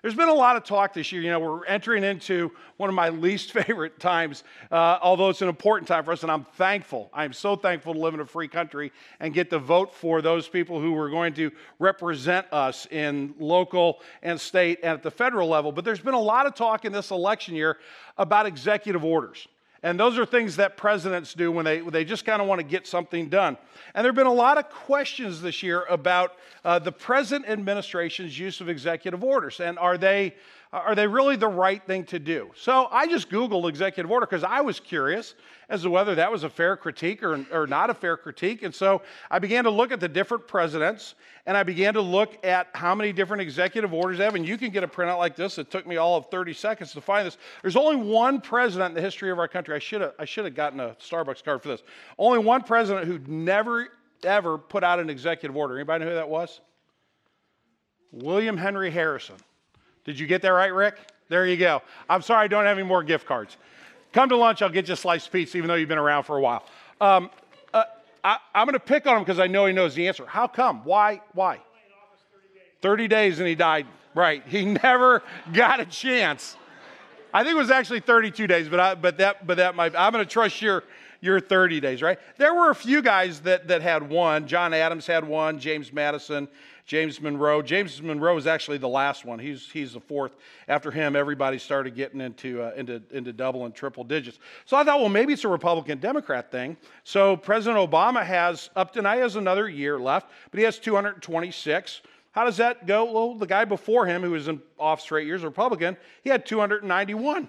There's 0.00 0.14
been 0.14 0.28
a 0.28 0.34
lot 0.34 0.54
of 0.54 0.62
talk 0.62 0.94
this 0.94 1.10
year. 1.10 1.22
You 1.22 1.30
know, 1.30 1.40
we're 1.40 1.64
entering 1.66 2.04
into 2.04 2.52
one 2.76 2.88
of 2.88 2.94
my 2.94 3.08
least 3.26 3.50
favorite 3.50 3.98
times, 3.98 4.44
uh, 4.70 4.98
although 5.02 5.28
it's 5.28 5.42
an 5.42 5.48
important 5.48 5.88
time 5.88 6.04
for 6.04 6.12
us, 6.12 6.22
and 6.22 6.30
I'm 6.30 6.44
thankful. 6.44 7.10
I'm 7.12 7.32
so 7.32 7.56
thankful 7.56 7.92
to 7.92 7.98
live 7.98 8.14
in 8.14 8.20
a 8.20 8.26
free 8.26 8.46
country 8.46 8.92
and 9.18 9.34
get 9.34 9.50
to 9.50 9.58
vote 9.58 9.92
for 9.92 10.22
those 10.22 10.46
people 10.48 10.80
who 10.80 10.96
are 10.98 11.10
going 11.10 11.34
to 11.34 11.50
represent 11.80 12.46
us 12.52 12.86
in 12.92 13.34
local 13.40 14.02
and 14.22 14.40
state 14.40 14.78
and 14.84 14.92
at 14.92 15.02
the 15.02 15.10
federal 15.10 15.48
level. 15.48 15.72
But 15.72 15.84
there's 15.84 15.98
been 15.98 16.14
a 16.14 16.20
lot 16.20 16.46
of 16.46 16.54
talk 16.54 16.84
in 16.84 16.92
this 16.92 17.10
election 17.10 17.56
year 17.56 17.78
about 18.16 18.46
executive 18.46 19.04
orders. 19.04 19.48
And 19.82 19.98
those 19.98 20.18
are 20.18 20.26
things 20.26 20.56
that 20.56 20.76
presidents 20.76 21.32
do 21.32 21.50
when 21.50 21.64
they, 21.64 21.80
when 21.80 21.92
they 21.92 22.04
just 22.04 22.26
kind 22.26 22.42
of 22.42 22.48
want 22.48 22.58
to 22.58 22.66
get 22.66 22.86
something 22.86 23.30
done. 23.30 23.56
And 23.94 24.04
there 24.04 24.10
have 24.10 24.16
been 24.16 24.26
a 24.26 24.32
lot 24.32 24.58
of 24.58 24.68
questions 24.68 25.40
this 25.40 25.62
year 25.62 25.84
about 25.88 26.34
uh, 26.64 26.78
the 26.78 26.92
present 26.92 27.48
administration's 27.48 28.38
use 28.38 28.60
of 28.60 28.68
executive 28.68 29.24
orders. 29.24 29.58
And 29.58 29.78
are 29.78 29.96
they, 29.96 30.34
are 30.72 30.94
they 30.94 31.08
really 31.08 31.34
the 31.34 31.48
right 31.48 31.84
thing 31.84 32.04
to 32.04 32.20
do? 32.20 32.52
So 32.54 32.86
I 32.92 33.08
just 33.08 33.28
Googled 33.28 33.68
executive 33.68 34.08
order 34.08 34.24
because 34.24 34.44
I 34.44 34.60
was 34.60 34.78
curious 34.78 35.34
as 35.68 35.82
to 35.82 35.90
whether 35.90 36.14
that 36.14 36.30
was 36.30 36.44
a 36.44 36.48
fair 36.48 36.76
critique 36.76 37.24
or, 37.24 37.44
or 37.50 37.66
not 37.66 37.90
a 37.90 37.94
fair 37.94 38.16
critique. 38.16 38.62
And 38.62 38.72
so 38.72 39.02
I 39.32 39.40
began 39.40 39.64
to 39.64 39.70
look 39.70 39.90
at 39.90 39.98
the 39.98 40.08
different 40.08 40.46
presidents 40.46 41.16
and 41.44 41.56
I 41.56 41.64
began 41.64 41.94
to 41.94 42.00
look 42.00 42.44
at 42.44 42.68
how 42.72 42.94
many 42.94 43.12
different 43.12 43.40
executive 43.40 43.92
orders 43.92 44.18
they 44.18 44.24
have. 44.24 44.36
And 44.36 44.46
you 44.46 44.56
can 44.56 44.70
get 44.70 44.84
a 44.84 44.88
printout 44.88 45.18
like 45.18 45.34
this. 45.34 45.58
It 45.58 45.72
took 45.72 45.88
me 45.88 45.96
all 45.96 46.16
of 46.16 46.26
30 46.30 46.52
seconds 46.54 46.92
to 46.92 47.00
find 47.00 47.26
this. 47.26 47.36
There's 47.62 47.76
only 47.76 47.96
one 47.96 48.40
president 48.40 48.90
in 48.90 48.94
the 48.94 49.02
history 49.02 49.32
of 49.32 49.40
our 49.40 49.48
country. 49.48 49.74
I 49.74 49.80
should 49.80 50.02
have, 50.02 50.12
I 50.20 50.24
should 50.24 50.44
have 50.44 50.54
gotten 50.54 50.78
a 50.78 50.90
Starbucks 51.00 51.42
card 51.42 51.62
for 51.62 51.68
this. 51.68 51.82
Only 52.16 52.38
one 52.38 52.62
president 52.62 53.08
who 53.08 53.18
never, 53.26 53.88
ever 54.22 54.56
put 54.56 54.84
out 54.84 55.00
an 55.00 55.10
executive 55.10 55.56
order. 55.56 55.74
Anybody 55.76 56.04
know 56.04 56.10
who 56.10 56.16
that 56.16 56.28
was? 56.28 56.60
William 58.12 58.56
Henry 58.56 58.92
Harrison. 58.92 59.36
Did 60.04 60.18
you 60.18 60.26
get 60.26 60.42
that 60.42 60.48
right, 60.48 60.72
Rick? 60.72 60.98
There 61.28 61.46
you 61.46 61.56
go. 61.56 61.82
I'm 62.08 62.22
sorry 62.22 62.44
I 62.44 62.48
don't 62.48 62.64
have 62.64 62.78
any 62.78 62.86
more 62.86 63.02
gift 63.02 63.26
cards. 63.26 63.56
Come 64.12 64.28
to 64.30 64.36
lunch, 64.36 64.62
I'll 64.62 64.70
get 64.70 64.88
you 64.88 64.94
a 64.94 64.96
sliced 64.96 65.30
pizza, 65.30 65.56
even 65.56 65.68
though 65.68 65.76
you've 65.76 65.88
been 65.88 65.98
around 65.98 66.24
for 66.24 66.36
a 66.36 66.40
while. 66.40 66.64
Um, 67.00 67.30
uh, 67.72 67.84
I, 68.24 68.38
am 68.54 68.66
going 68.66 68.74
to 68.74 68.80
pick 68.80 69.06
on 69.06 69.16
him 69.16 69.22
because 69.22 69.38
I 69.38 69.46
know 69.46 69.66
he 69.66 69.72
knows 69.72 69.94
the 69.94 70.08
answer. 70.08 70.26
How 70.26 70.48
come? 70.48 70.84
Why? 70.84 71.20
Why? 71.32 71.60
30 72.82 73.08
days 73.08 73.38
and 73.38 73.46
he 73.46 73.54
died. 73.54 73.86
Right. 74.14 74.42
He 74.46 74.64
never 74.82 75.22
got 75.52 75.80
a 75.80 75.86
chance. 75.86 76.56
I 77.32 77.44
think 77.44 77.54
it 77.54 77.58
was 77.58 77.70
actually 77.70 78.00
32 78.00 78.46
days, 78.48 78.68
but 78.68 78.80
I, 78.80 78.94
but 78.96 79.18
that 79.18 79.46
but 79.46 79.58
that 79.58 79.76
might. 79.76 79.94
I'm 79.94 80.12
going 80.12 80.24
to 80.24 80.30
trust 80.30 80.60
your 80.60 80.82
your 81.20 81.38
30 81.38 81.78
days, 81.78 82.02
right? 82.02 82.18
There 82.38 82.54
were 82.54 82.70
a 82.70 82.74
few 82.74 83.02
guys 83.02 83.40
that 83.40 83.68
that 83.68 83.82
had 83.82 84.08
one. 84.08 84.48
John 84.48 84.74
Adams 84.74 85.06
had 85.06 85.22
one. 85.22 85.60
James 85.60 85.92
Madison 85.92 86.48
James 86.90 87.20
Monroe. 87.20 87.62
James 87.62 88.02
Monroe 88.02 88.36
is 88.36 88.48
actually 88.48 88.78
the 88.78 88.88
last 88.88 89.24
one. 89.24 89.38
He's, 89.38 89.70
he's 89.70 89.92
the 89.92 90.00
fourth. 90.00 90.34
After 90.66 90.90
him, 90.90 91.14
everybody 91.14 91.56
started 91.56 91.94
getting 91.94 92.20
into, 92.20 92.62
uh, 92.62 92.72
into, 92.76 93.00
into 93.12 93.32
double 93.32 93.64
and 93.64 93.72
triple 93.72 94.02
digits. 94.02 94.40
So 94.64 94.76
I 94.76 94.82
thought, 94.82 94.98
well, 94.98 95.08
maybe 95.08 95.32
it's 95.32 95.44
a 95.44 95.48
Republican 95.48 96.00
Democrat 96.00 96.50
thing. 96.50 96.76
So 97.04 97.36
President 97.36 97.78
Obama 97.88 98.26
has, 98.26 98.70
up 98.74 98.92
to 98.94 99.02
now, 99.02 99.14
he 99.14 99.20
has 99.20 99.36
another 99.36 99.68
year 99.68 100.00
left, 100.00 100.30
but 100.50 100.58
he 100.58 100.64
has 100.64 100.80
226. 100.80 102.00
How 102.32 102.44
does 102.44 102.56
that 102.56 102.88
go? 102.88 103.04
Well, 103.04 103.34
the 103.36 103.46
guy 103.46 103.64
before 103.64 104.04
him, 104.04 104.22
who 104.22 104.32
was 104.32 104.48
in 104.48 104.60
office 104.76 105.04
for 105.04 105.16
eight 105.16 105.28
years, 105.28 105.44
Republican, 105.44 105.96
he 106.24 106.30
had 106.30 106.44
291. 106.44 107.48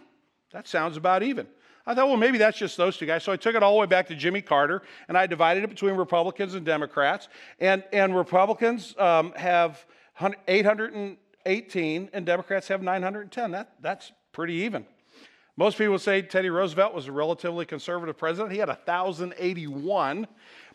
That 0.51 0.67
sounds 0.67 0.97
about 0.97 1.23
even. 1.23 1.47
I 1.85 1.95
thought, 1.95 2.07
well, 2.07 2.17
maybe 2.17 2.37
that's 2.37 2.57
just 2.57 2.77
those 2.77 2.97
two 2.97 3.05
guys. 3.05 3.23
So 3.23 3.31
I 3.31 3.37
took 3.37 3.55
it 3.55 3.63
all 3.63 3.73
the 3.73 3.79
way 3.79 3.85
back 3.87 4.07
to 4.07 4.15
Jimmy 4.15 4.41
Carter, 4.41 4.83
and 5.07 5.17
I 5.17 5.25
divided 5.27 5.63
it 5.63 5.69
between 5.69 5.95
Republicans 5.95 6.53
and 6.53 6.65
Democrats. 6.65 7.27
And, 7.59 7.83
and 7.91 8.15
Republicans 8.15 8.95
um, 8.97 9.33
have 9.35 9.85
818, 10.47 12.09
and 12.13 12.25
Democrats 12.25 12.67
have 12.67 12.81
910. 12.81 13.51
That, 13.51 13.73
that's 13.81 14.11
pretty 14.31 14.53
even. 14.55 14.85
Most 15.57 15.77
people 15.77 15.99
say 15.99 16.21
Teddy 16.21 16.49
Roosevelt 16.49 16.93
was 16.93 17.07
a 17.07 17.11
relatively 17.11 17.65
conservative 17.65 18.17
president. 18.17 18.51
He 18.53 18.59
had 18.59 18.69
1,081. 18.69 20.27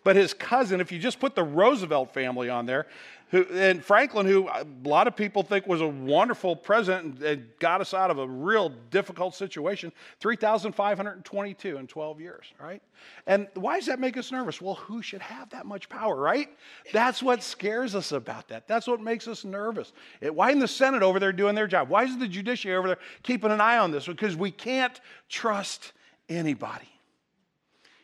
But 0.04 0.14
his 0.14 0.32
cousin, 0.32 0.80
if 0.80 0.92
you 0.92 1.00
just 1.00 1.18
put 1.18 1.34
the 1.34 1.42
Roosevelt 1.42 2.14
family 2.14 2.48
on 2.48 2.64
there, 2.64 2.86
who, 3.30 3.44
and 3.52 3.84
Franklin, 3.84 4.24
who 4.24 4.48
a 4.48 4.64
lot 4.84 5.08
of 5.08 5.16
people 5.16 5.42
think 5.42 5.66
was 5.66 5.80
a 5.80 5.88
wonderful 5.88 6.54
president 6.54 7.20
and 7.24 7.48
got 7.58 7.80
us 7.80 7.92
out 7.92 8.08
of 8.08 8.18
a 8.18 8.26
real 8.26 8.68
difficult 8.90 9.34
situation, 9.34 9.90
3,522 10.20 11.76
in 11.76 11.86
12 11.88 12.20
years, 12.20 12.46
right? 12.60 12.80
And 13.26 13.48
why 13.54 13.78
does 13.78 13.86
that 13.86 13.98
make 13.98 14.16
us 14.16 14.30
nervous? 14.30 14.62
Well, 14.62 14.76
who 14.76 15.02
should 15.02 15.22
have 15.22 15.50
that 15.50 15.66
much 15.66 15.88
power, 15.88 16.14
right? 16.14 16.48
That's 16.92 17.20
what 17.20 17.42
scares 17.42 17.96
us 17.96 18.12
about 18.12 18.46
that. 18.48 18.68
That's 18.68 18.86
what 18.86 19.00
makes 19.00 19.26
us 19.26 19.44
nervous. 19.44 19.92
It, 20.20 20.32
why 20.32 20.50
isn't 20.50 20.60
the 20.60 20.68
Senate 20.68 21.02
over 21.02 21.18
there 21.18 21.32
doing 21.32 21.56
their 21.56 21.66
job? 21.66 21.88
Why 21.88 22.04
isn't 22.04 22.20
the 22.20 22.28
judiciary 22.28 22.78
over 22.78 22.86
there 22.86 22.98
keeping 23.24 23.50
an 23.50 23.60
eye 23.60 23.78
on 23.78 23.90
this? 23.90 24.06
Because 24.06 24.36
we 24.36 24.52
can't 24.52 25.00
trust 25.28 25.92
anybody. 26.28 26.88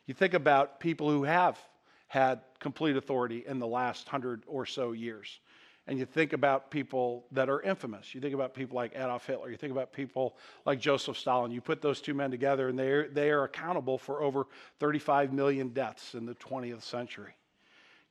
You 0.07 0.15
think 0.15 0.35
about 0.35 0.81
people 0.81 1.09
who 1.09 1.23
have 1.23 1.61
had 2.09 2.41
complete 2.63 2.97
authority 2.97 3.45
in 3.47 3.59
the 3.59 3.67
last 3.67 4.09
hundred 4.09 4.43
or 4.47 4.65
so 4.65 4.93
years. 4.93 5.41
And 5.89 5.99
you 5.99 6.07
think 6.07 6.33
about 6.33 6.71
people 6.71 7.27
that 7.33 7.51
are 7.51 7.61
infamous. 7.61 8.15
You 8.15 8.21
think 8.21 8.35
about 8.35 8.55
people 8.55 8.77
like 8.77 8.93
Adolf 8.95 9.27
Hitler. 9.27 9.51
You 9.51 9.57
think 9.57 9.73
about 9.73 9.93
people 9.93 10.37
like 10.65 10.79
Joseph 10.79 11.19
Stalin. 11.19 11.51
You 11.51 11.61
put 11.61 11.83
those 11.83 12.01
two 12.01 12.15
men 12.15 12.31
together, 12.31 12.69
and 12.69 12.79
they 12.79 13.09
they 13.13 13.31
are 13.31 13.43
accountable 13.43 13.99
for 13.99 14.23
over 14.23 14.47
35 14.79 15.33
million 15.33 15.71
deaths 15.71 16.15
in 16.15 16.25
the 16.25 16.37
20th 16.37 16.83
century. 16.83 17.35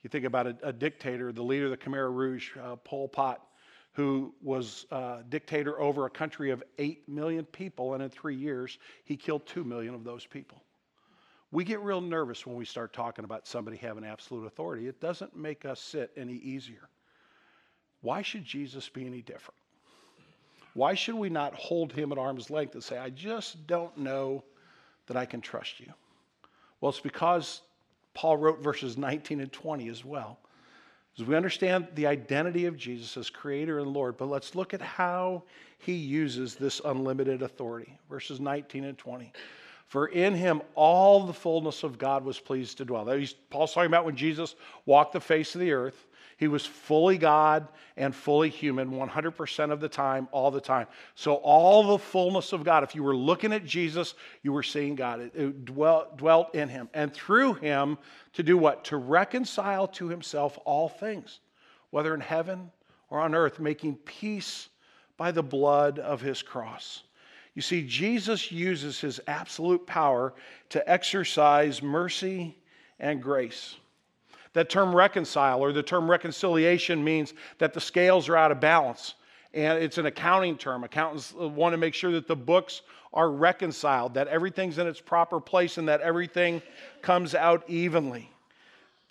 You 0.04 0.10
think 0.10 0.26
about 0.26 0.48
a, 0.48 0.58
a 0.64 0.74
dictator, 0.74 1.32
the 1.32 1.44
leader 1.44 1.66
of 1.66 1.72
the 1.72 1.78
Khmer 1.78 2.14
Rouge, 2.14 2.50
uh, 2.62 2.76
Pol 2.76 3.08
Pot, 3.08 3.42
who 3.94 4.34
was 4.42 4.86
uh, 4.92 5.20
dictator 5.30 5.80
over 5.80 6.06
a 6.06 6.10
country 6.10 6.52
of 6.52 6.64
8 6.78 7.08
million 7.08 7.46
people, 7.46 7.94
and 7.94 8.04
in 8.04 8.10
three 8.10 8.36
years, 8.36 8.80
he 9.06 9.16
killed 9.16 9.46
2 9.46 9.64
million 9.64 9.94
of 9.94 10.04
those 10.04 10.26
people. 10.26 10.62
We 11.52 11.64
get 11.66 11.82
real 11.82 12.02
nervous 12.02 12.46
when 12.46 12.56
we 12.56 12.66
start 12.66 12.94
talking 12.94 13.26
about 13.26 13.46
somebody 13.46 13.78
having 13.78 14.06
absolute 14.06 14.46
authority. 14.46 14.88
It 14.88 15.02
doesn't 15.02 15.36
make 15.36 15.66
us 15.66 15.82
sit 15.82 16.12
any 16.16 16.36
easier. 16.36 16.88
Why 18.02 18.22
should 18.22 18.46
Jesus 18.46 18.88
be 18.88 19.06
any 19.06 19.22
different? 19.22 19.58
Why 20.74 20.94
should 20.94 21.16
we 21.16 21.30
not 21.30 21.54
hold 21.54 21.92
him 21.92 22.12
at 22.14 22.18
arm's 22.18 22.50
length 22.50 22.76
and 22.76 22.84
say, 22.84 22.98
I 22.98 23.10
just 23.10 23.68
don't 23.68 23.96
know 23.98 24.44
that 25.08 25.18
I 25.18 25.26
can 25.26 25.42
trust 25.42 25.82
you? 25.82 25.92
Well, 26.80 26.90
it's 26.90 27.02
because 27.02 27.62
Paul 28.14 28.38
wrote 28.38 28.64
verses 28.64 28.98
19 28.98 29.42
and 29.42 29.52
20 29.52 29.90
as 29.90 30.06
well. 30.06 30.40
As 31.20 31.26
we 31.26 31.36
understand 31.36 31.88
the 31.96 32.08
identity 32.08 32.66
of 32.66 32.78
Jesus 32.78 33.18
as 33.18 33.30
creator 33.30 33.80
and 33.80 33.92
Lord, 33.92 34.16
but 34.16 34.30
let's 34.30 34.56
look 34.56 34.74
at 34.74 34.82
how 34.82 35.44
he 35.78 35.94
uses 35.94 36.56
this 36.56 36.80
unlimited 36.86 37.42
authority. 37.42 37.98
Verses 38.10 38.40
19 38.40 38.86
and 38.86 38.98
20. 38.98 39.34
For 39.92 40.08
in 40.08 40.36
him 40.36 40.62
all 40.74 41.26
the 41.26 41.34
fullness 41.34 41.84
of 41.84 41.98
God 41.98 42.24
was 42.24 42.40
pleased 42.40 42.78
to 42.78 42.86
dwell. 42.86 43.06
He's, 43.10 43.34
Paul's 43.34 43.74
talking 43.74 43.90
about 43.90 44.06
when 44.06 44.16
Jesus 44.16 44.56
walked 44.86 45.12
the 45.12 45.20
face 45.20 45.54
of 45.54 45.60
the 45.60 45.74
earth. 45.74 46.08
He 46.38 46.48
was 46.48 46.66
fully 46.66 47.18
God 47.18 47.68
and 47.98 48.16
fully 48.16 48.48
human 48.48 48.92
100% 48.92 49.70
of 49.70 49.82
the 49.82 49.90
time, 49.90 50.30
all 50.32 50.50
the 50.50 50.62
time. 50.62 50.88
So, 51.16 51.36
all 51.36 51.84
the 51.84 51.98
fullness 51.98 52.54
of 52.54 52.64
God, 52.64 52.86
if 52.86 52.96
you 52.96 53.04
were 53.04 53.18
looking 53.18 53.52
at 53.52 53.66
Jesus, 53.66 54.14
you 54.44 54.54
were 54.54 54.64
seeing 54.64 54.96
God. 54.96 55.20
It, 55.20 55.36
it 55.36 55.66
dwelt, 55.66 56.16
dwelt 56.16 56.56
in 56.56 56.70
him. 56.70 56.88
And 56.94 57.14
through 57.14 57.56
him, 57.56 57.98
to 58.32 58.44
do 58.44 58.58
what? 58.58 58.86
To 58.86 58.96
reconcile 58.96 59.90
to 59.90 60.08
himself 60.08 60.58
all 60.64 60.88
things, 60.88 61.42
whether 61.90 62.14
in 62.14 62.22
heaven 62.22 62.72
or 63.10 63.20
on 63.20 63.36
earth, 63.36 63.60
making 63.60 63.96
peace 63.96 64.70
by 65.18 65.34
the 65.34 65.44
blood 65.44 66.00
of 66.00 66.22
his 66.22 66.42
cross. 66.42 67.04
You 67.54 67.62
see, 67.62 67.86
Jesus 67.86 68.52
uses 68.52 69.02
his 69.02 69.20
absolute 69.28 69.86
power 69.86 70.34
to 70.70 70.90
exercise 70.90 71.82
mercy 71.82 72.58
and 73.00 73.22
grace. 73.22 73.76
That 74.54 74.70
term 74.70 74.96
reconcile 74.96 75.62
or 75.62 75.72
the 75.74 75.84
term 75.84 76.10
reconciliation 76.10 77.04
means 77.04 77.34
that 77.58 77.74
the 77.74 77.82
scales 77.82 78.30
are 78.30 78.38
out 78.38 78.52
of 78.52 78.60
balance. 78.60 79.16
And 79.54 79.84
it's 79.84 79.98
an 79.98 80.06
accounting 80.06 80.58
term. 80.58 80.84
Accountants 80.84 81.34
want 81.34 81.74
to 81.74 81.78
make 81.78 81.94
sure 81.94 82.12
that 82.12 82.28
the 82.28 82.36
books 82.36 82.82
are 83.14 83.30
reconciled, 83.30 84.14
that 84.14 84.30
everything's 84.30 84.78
in 84.78 84.88
its 84.88 85.02
proper 85.02 85.42
place, 85.42 85.78
and 85.78 85.88
that 85.90 86.00
everything 86.00 86.62
comes 87.02 87.36
out 87.36 87.70
evenly. 87.70 88.32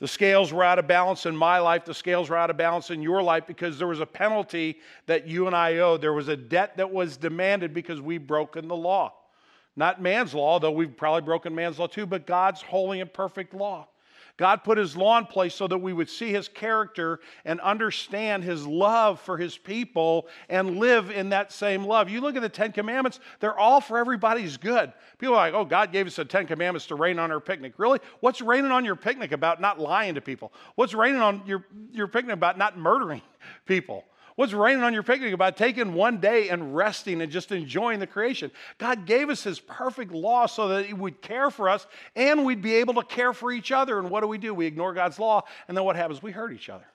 The 0.01 0.09
scales 0.09 0.51
were 0.51 0.65
out 0.65 0.79
of 0.79 0.87
balance 0.87 1.27
in 1.27 1.37
my 1.37 1.59
life. 1.59 1.85
The 1.85 1.95
scales 1.95 2.31
were 2.31 2.37
out 2.37 2.49
of 2.49 2.57
balance 2.57 2.91
in 2.91 3.03
your 3.03 3.23
life 3.23 3.47
because 3.47 3.79
there 3.79 3.87
was 3.87 4.01
a 4.01 4.07
penalty 4.07 4.79
that 5.07 5.27
you 5.27 5.47
and 5.47 5.55
I 5.55 5.77
owed. 5.77 6.01
There 6.01 6.15
was 6.15 6.29
a 6.29 6.37
debt 6.37 6.79
that 6.79 6.91
was 6.91 7.19
demanded 7.19 7.75
because 7.75 8.01
we've 8.01 8.27
broken 8.27 8.67
the 8.67 8.77
law. 8.77 9.13
Not 9.77 10.01
man's 10.01 10.35
law, 10.35 10.59
though 10.59 10.71
we've 10.71 10.97
probably 10.97 11.21
broken 11.21 11.55
man's 11.55 11.79
law 11.79 11.87
too, 11.87 12.07
but 12.07 12.27
God's 12.27 12.63
holy 12.63 13.01
and 13.01 13.13
perfect 13.13 13.53
law. 13.55 13.89
God 14.41 14.65
put 14.65 14.79
his 14.79 14.97
law 14.97 15.19
in 15.19 15.27
place 15.27 15.55
so 15.55 15.69
that 15.69 15.77
we 15.77 15.93
would 15.93 16.09
see 16.09 16.31
his 16.31 16.49
character 16.49 17.21
and 17.45 17.61
understand 17.61 18.43
his 18.43 18.67
love 18.67 19.21
for 19.21 19.37
his 19.37 19.59
people 19.59 20.29
and 20.49 20.79
live 20.79 21.11
in 21.11 21.29
that 21.29 21.53
same 21.53 21.85
love. 21.85 22.09
You 22.09 22.23
look 22.23 22.37
at 22.37 22.41
the 22.41 22.49
Ten 22.49 22.73
Commandments, 22.73 23.21
they're 23.41 23.59
all 23.59 23.83
for 23.83 23.99
everybody's 23.99 24.57
good. 24.57 24.95
People 25.19 25.35
are 25.35 25.51
like, 25.51 25.53
oh, 25.53 25.67
God 25.67 25.93
gave 25.93 26.07
us 26.07 26.17
the 26.17 26.25
Ten 26.25 26.47
Commandments 26.47 26.87
to 26.87 26.95
rain 26.95 27.19
on 27.19 27.31
our 27.31 27.39
picnic. 27.39 27.75
Really? 27.77 27.99
What's 28.21 28.41
raining 28.41 28.71
on 28.71 28.83
your 28.83 28.97
picnic 28.97 29.33
about 29.33 29.61
not 29.61 29.79
lying 29.79 30.15
to 30.15 30.23
people? 30.23 30.55
What's 30.75 30.95
raining 30.95 31.21
on 31.21 31.43
your, 31.45 31.67
your 31.93 32.09
picnic 32.09 32.33
about 32.33 32.57
not 32.57 32.79
murdering 32.79 33.21
people? 33.67 34.07
What's 34.41 34.55
raining 34.55 34.83
on 34.83 34.95
your 34.95 35.03
picnic 35.03 35.35
about 35.35 35.59
taking 35.59 35.93
one 35.93 36.17
day 36.17 36.49
and 36.49 36.75
resting 36.75 37.21
and 37.21 37.31
just 37.31 37.53
enjoying 37.53 37.99
the 37.99 38.07
creation? 38.07 38.51
God 38.79 39.05
gave 39.05 39.29
us 39.29 39.45
His 39.45 39.61
perfect 39.61 40.13
law 40.13 40.47
so 40.47 40.69
that 40.69 40.87
He 40.87 40.95
would 40.95 41.21
care 41.21 41.51
for 41.51 41.69
us 41.69 41.87
and 42.17 42.47
we'd 42.47 42.63
be 42.63 42.77
able 42.77 42.95
to 42.95 43.03
care 43.03 43.35
for 43.35 43.53
each 43.53 43.71
other. 43.71 43.99
And 43.99 44.09
what 44.09 44.23
do 44.23 44.29
we 44.29 44.39
do? 44.39 44.55
We 44.55 44.65
ignore 44.65 44.95
God's 44.95 45.19
law, 45.19 45.43
and 45.69 45.77
then 45.77 45.85
what 45.85 45.95
happens? 45.95 46.23
We 46.23 46.33
hurt 46.33 46.55
each 46.55 46.71
other. 46.71 46.87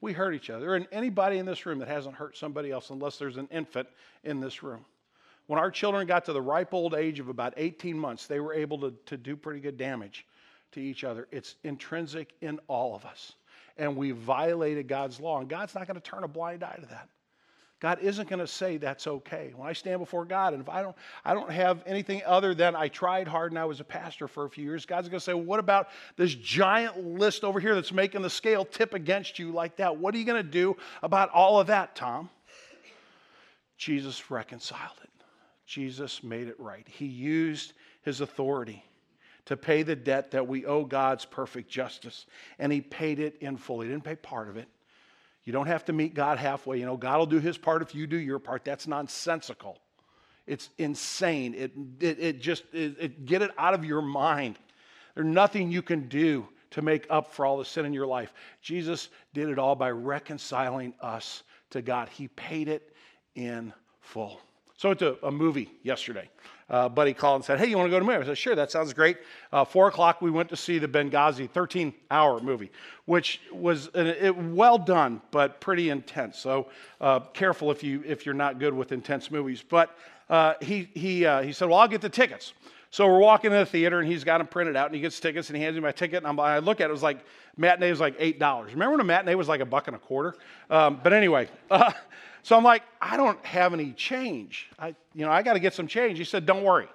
We 0.00 0.14
hurt 0.14 0.32
each 0.32 0.48
other. 0.48 0.74
And 0.74 0.88
anybody 0.90 1.36
in 1.36 1.44
this 1.44 1.66
room 1.66 1.80
that 1.80 1.88
hasn't 1.88 2.14
hurt 2.14 2.34
somebody 2.34 2.70
else, 2.70 2.88
unless 2.88 3.18
there's 3.18 3.36
an 3.36 3.48
infant 3.52 3.88
in 4.24 4.40
this 4.40 4.62
room. 4.62 4.86
When 5.48 5.58
our 5.58 5.70
children 5.70 6.06
got 6.06 6.24
to 6.24 6.32
the 6.32 6.40
ripe 6.40 6.72
old 6.72 6.94
age 6.94 7.20
of 7.20 7.28
about 7.28 7.52
18 7.58 7.98
months, 7.98 8.26
they 8.26 8.40
were 8.40 8.54
able 8.54 8.78
to, 8.78 8.94
to 9.04 9.18
do 9.18 9.36
pretty 9.36 9.60
good 9.60 9.76
damage 9.76 10.24
to 10.72 10.80
each 10.80 11.04
other. 11.04 11.28
It's 11.30 11.56
intrinsic 11.62 12.32
in 12.40 12.58
all 12.68 12.94
of 12.94 13.04
us 13.04 13.34
and 13.78 13.96
we 13.96 14.10
violated 14.10 14.88
God's 14.88 15.20
law. 15.20 15.40
And 15.40 15.48
God's 15.48 15.74
not 15.74 15.86
going 15.86 16.00
to 16.00 16.02
turn 16.02 16.24
a 16.24 16.28
blind 16.28 16.62
eye 16.62 16.76
to 16.80 16.86
that. 16.88 17.08
God 17.80 18.00
isn't 18.02 18.28
going 18.28 18.40
to 18.40 18.46
say 18.46 18.76
that's 18.76 19.06
okay. 19.06 19.52
When 19.54 19.68
I 19.68 19.72
stand 19.72 20.00
before 20.00 20.24
God, 20.24 20.52
and 20.52 20.60
if 20.60 20.68
I 20.68 20.82
don't, 20.82 20.96
I 21.24 21.32
don't 21.32 21.50
have 21.50 21.80
anything 21.86 22.22
other 22.26 22.52
than 22.52 22.74
I 22.74 22.88
tried 22.88 23.28
hard 23.28 23.52
and 23.52 23.58
I 23.58 23.66
was 23.66 23.78
a 23.78 23.84
pastor 23.84 24.26
for 24.26 24.44
a 24.46 24.50
few 24.50 24.64
years, 24.64 24.84
God's 24.84 25.08
going 25.08 25.20
to 25.20 25.24
say, 25.24 25.32
well, 25.32 25.44
what 25.44 25.60
about 25.60 25.88
this 26.16 26.34
giant 26.34 26.98
list 27.04 27.44
over 27.44 27.60
here 27.60 27.76
that's 27.76 27.92
making 27.92 28.22
the 28.22 28.30
scale 28.30 28.64
tip 28.64 28.94
against 28.94 29.38
you 29.38 29.52
like 29.52 29.76
that? 29.76 29.96
What 29.96 30.12
are 30.12 30.18
you 30.18 30.24
going 30.24 30.42
to 30.42 30.50
do 30.50 30.76
about 31.04 31.30
all 31.30 31.60
of 31.60 31.68
that, 31.68 31.94
Tom? 31.94 32.28
Jesus 33.76 34.28
reconciled 34.28 34.98
it. 35.04 35.10
Jesus 35.64 36.24
made 36.24 36.48
it 36.48 36.58
right. 36.58 36.86
He 36.88 37.06
used 37.06 37.74
his 38.02 38.20
authority 38.20 38.82
to 39.48 39.56
pay 39.56 39.82
the 39.82 39.96
debt 39.96 40.30
that 40.32 40.46
we 40.46 40.66
owe 40.66 40.84
God's 40.84 41.24
perfect 41.24 41.70
justice. 41.70 42.26
And 42.58 42.70
he 42.70 42.82
paid 42.82 43.18
it 43.18 43.38
in 43.40 43.56
full. 43.56 43.80
He 43.80 43.88
didn't 43.88 44.04
pay 44.04 44.14
part 44.14 44.50
of 44.50 44.58
it. 44.58 44.68
You 45.44 45.54
don't 45.54 45.68
have 45.68 45.86
to 45.86 45.94
meet 45.94 46.12
God 46.12 46.36
halfway. 46.36 46.78
You 46.78 46.84
know, 46.84 46.98
God 46.98 47.18
will 47.18 47.26
do 47.26 47.38
his 47.38 47.56
part 47.56 47.80
if 47.80 47.94
you 47.94 48.06
do 48.06 48.18
your 48.18 48.38
part. 48.38 48.62
That's 48.62 48.86
nonsensical. 48.86 49.78
It's 50.46 50.68
insane. 50.76 51.54
It, 51.54 51.72
it, 51.98 52.20
it 52.20 52.40
just, 52.42 52.64
it, 52.74 52.96
it, 53.00 53.24
get 53.24 53.40
it 53.40 53.50
out 53.56 53.72
of 53.72 53.86
your 53.86 54.02
mind. 54.02 54.58
There's 55.14 55.26
nothing 55.26 55.70
you 55.70 55.80
can 55.80 56.08
do 56.08 56.46
to 56.72 56.82
make 56.82 57.06
up 57.08 57.32
for 57.32 57.46
all 57.46 57.56
the 57.56 57.64
sin 57.64 57.86
in 57.86 57.94
your 57.94 58.06
life. 58.06 58.34
Jesus 58.60 59.08
did 59.32 59.48
it 59.48 59.58
all 59.58 59.74
by 59.74 59.90
reconciling 59.90 60.92
us 61.00 61.42
to 61.70 61.80
God. 61.80 62.10
He 62.10 62.28
paid 62.28 62.68
it 62.68 62.94
in 63.34 63.72
full. 64.02 64.42
So 64.76 64.90
it's 64.90 65.00
a, 65.00 65.16
a 65.22 65.30
movie 65.30 65.70
yesterday 65.82 66.28
uh, 66.70 66.88
buddy 66.88 67.14
called 67.14 67.36
and 67.36 67.44
said, 67.44 67.58
Hey, 67.58 67.66
you 67.66 67.76
want 67.76 67.86
to 67.86 67.90
go 67.90 67.98
to 67.98 68.04
a 68.04 68.08
movie? 68.08 68.22
I 68.22 68.26
said, 68.26 68.38
Sure, 68.38 68.54
that 68.54 68.70
sounds 68.70 68.92
great. 68.92 69.18
Uh, 69.52 69.64
four 69.64 69.88
o'clock, 69.88 70.20
we 70.20 70.30
went 70.30 70.48
to 70.50 70.56
see 70.56 70.78
the 70.78 70.88
Benghazi 70.88 71.48
13 71.48 71.92
hour 72.10 72.40
movie, 72.40 72.70
which 73.06 73.40
was 73.52 73.88
an, 73.94 74.06
it, 74.06 74.36
well 74.36 74.78
done, 74.78 75.20
but 75.30 75.60
pretty 75.60 75.90
intense. 75.90 76.38
So 76.38 76.68
uh, 77.00 77.20
careful 77.20 77.70
if, 77.70 77.82
you, 77.82 78.02
if 78.06 78.26
you're 78.26 78.34
not 78.34 78.58
good 78.58 78.74
with 78.74 78.92
intense 78.92 79.30
movies. 79.30 79.64
But 79.66 79.96
uh, 80.28 80.54
he, 80.60 80.90
he, 80.94 81.24
uh, 81.24 81.42
he 81.42 81.52
said, 81.52 81.68
Well, 81.68 81.78
I'll 81.78 81.88
get 81.88 82.00
the 82.00 82.10
tickets. 82.10 82.52
So 82.90 83.06
we're 83.06 83.18
walking 83.18 83.52
in 83.52 83.58
the 83.58 83.66
theater 83.66 84.00
and 84.00 84.08
he's 84.08 84.24
got 84.24 84.38
them 84.38 84.46
printed 84.46 84.76
out 84.76 84.86
and 84.86 84.94
he 84.94 85.00
gets 85.00 85.20
tickets 85.20 85.50
and 85.50 85.56
he 85.56 85.62
hands 85.62 85.74
me 85.74 85.80
my 85.80 85.92
ticket 85.92 86.18
and 86.18 86.26
I'm, 86.26 86.40
i 86.40 86.58
look 86.58 86.80
at 86.80 86.84
it, 86.84 86.88
it 86.88 86.92
was 86.92 87.02
like 87.02 87.18
matinee 87.56 87.90
was 87.90 88.00
like 88.00 88.16
eight 88.18 88.38
dollars. 88.38 88.72
Remember 88.72 88.92
when 88.92 89.00
a 89.00 89.04
matinee 89.04 89.34
was 89.34 89.48
like 89.48 89.60
a 89.60 89.66
buck 89.66 89.88
and 89.88 89.96
a 89.96 89.98
quarter? 89.98 90.34
Um, 90.70 91.00
but 91.02 91.12
anyway, 91.12 91.48
uh, 91.70 91.92
so 92.42 92.56
I'm 92.56 92.64
like, 92.64 92.82
I 93.00 93.16
don't 93.16 93.44
have 93.44 93.74
any 93.74 93.92
change. 93.92 94.68
I, 94.78 94.94
you 95.14 95.26
know, 95.26 95.30
I 95.30 95.42
got 95.42 95.54
to 95.54 95.60
get 95.60 95.74
some 95.74 95.86
change. 95.86 96.18
He 96.18 96.24
said, 96.24 96.46
Don't 96.46 96.62
worry. 96.62 96.88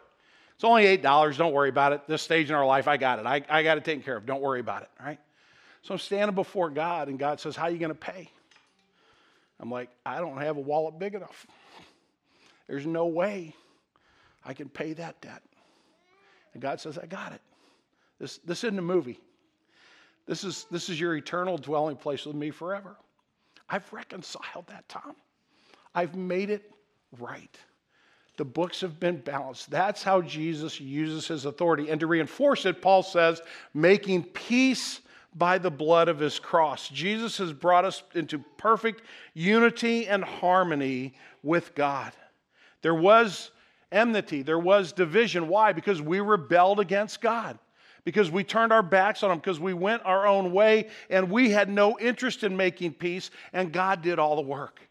It's 0.56 0.64
only 0.64 0.86
$8. 0.98 1.38
Don't 1.38 1.54
worry 1.54 1.70
about 1.70 1.94
it. 1.94 2.08
This 2.08 2.22
stage 2.22 2.50
in 2.50 2.56
our 2.56 2.66
life, 2.66 2.88
I 2.88 2.98
got 2.98 3.20
it. 3.20 3.26
I, 3.26 3.42
I 3.50 3.64
got 3.64 3.78
it 3.78 3.84
taken 3.84 4.04
care 4.04 4.16
of. 4.16 4.26
Don't 4.26 4.42
worry 4.42 4.60
about 4.60 4.84
it. 4.84 4.90
Right? 5.00 5.20
So 5.82 5.94
I'm 5.94 6.00
standing 6.00 6.36
before 6.36 6.70
God, 6.70 7.08
and 7.08 7.20
God 7.20 7.40
says, 7.40 7.56
How 7.56 7.66
are 7.66 7.70
you 7.70 7.78
going 7.78 7.92
to 7.92 7.96
pay? 7.96 8.32
I'm 9.60 9.70
like, 9.70 9.90
I 10.06 10.20
don't 10.20 10.38
have 10.40 10.58
a 10.58 10.62
wallet 10.62 10.98
big 11.00 11.14
enough. 11.16 11.46
There's 12.68 12.86
no 12.86 13.06
way 13.06 13.56
I 14.44 14.54
can 14.54 14.70
pay 14.70 14.94
that 14.94 15.22
debt. 15.22 15.42
And 16.54 16.62
God 16.62 16.80
says, 16.80 16.98
I 16.98 17.06
got 17.06 17.34
it. 17.34 17.42
This, 18.20 18.38
this 18.40 18.64
isn't 18.64 18.80
a 18.80 18.84
movie. 18.84 19.20
This 20.26 20.44
is, 20.44 20.66
this 20.72 20.90
is 20.90 21.00
your 21.00 21.16
eternal 21.16 21.58
dwelling 21.58 21.98
place 21.98 22.26
with 22.26 22.36
me 22.36 22.52
forever. 22.52 22.96
I've 23.70 23.92
reconciled 23.92 24.68
that, 24.68 24.88
Tom. 24.88 25.16
I've 25.96 26.16
made 26.16 26.50
it 26.50 26.72
right. 27.20 27.58
The 28.38 28.46
books 28.46 28.82
have 28.82 29.00
been 29.00 29.18
balanced. 29.18 29.70
That's 29.70 30.02
how 30.02 30.22
Jesus 30.22 30.80
uses 30.80 31.28
his 31.28 31.46
authority. 31.46 31.90
And 31.90 32.00
to 32.00 32.08
reinforce 32.08 32.66
it, 32.66 32.82
Paul 32.82 33.04
says, 33.04 33.42
making 33.74 34.24
peace 34.24 35.02
by 35.36 35.58
the 35.58 35.72
blood 35.72 36.08
of 36.08 36.20
his 36.20 36.40
cross. 36.40 36.90
Jesus 36.90 37.38
has 37.38 37.54
brought 37.54 37.86
us 37.86 38.04
into 38.16 38.40
perfect 38.58 39.02
unity 39.34 40.08
and 40.08 40.24
harmony 40.24 41.14
with 41.42 41.76
God. 41.76 42.12
There 42.82 42.96
was 42.96 43.52
enmity, 43.94 44.42
there 44.42 44.60
was 44.60 44.92
division. 44.92 45.48
Why? 45.48 45.72
Because 45.72 46.02
we 46.02 46.20
rebelled 46.20 46.80
against 46.80 47.22
God 47.22 47.58
because 48.04 48.30
we 48.30 48.44
turned 48.44 48.74
our 48.74 48.84
backs 48.84 49.24
on 49.24 49.32
him, 49.32 49.38
because 49.38 49.60
we 49.60 49.74
went 49.74 50.02
our 50.06 50.28
own 50.28 50.52
way 50.52 50.90
and 51.10 51.30
we 51.30 51.50
had 51.50 51.70
no 51.70 51.98
interest 52.00 52.44
in 52.44 52.56
making 52.56 52.94
peace, 52.94 53.32
and 53.54 53.72
God 53.72 54.02
did 54.02 54.20
all 54.20 54.36
the 54.36 54.42
work. 54.42 54.82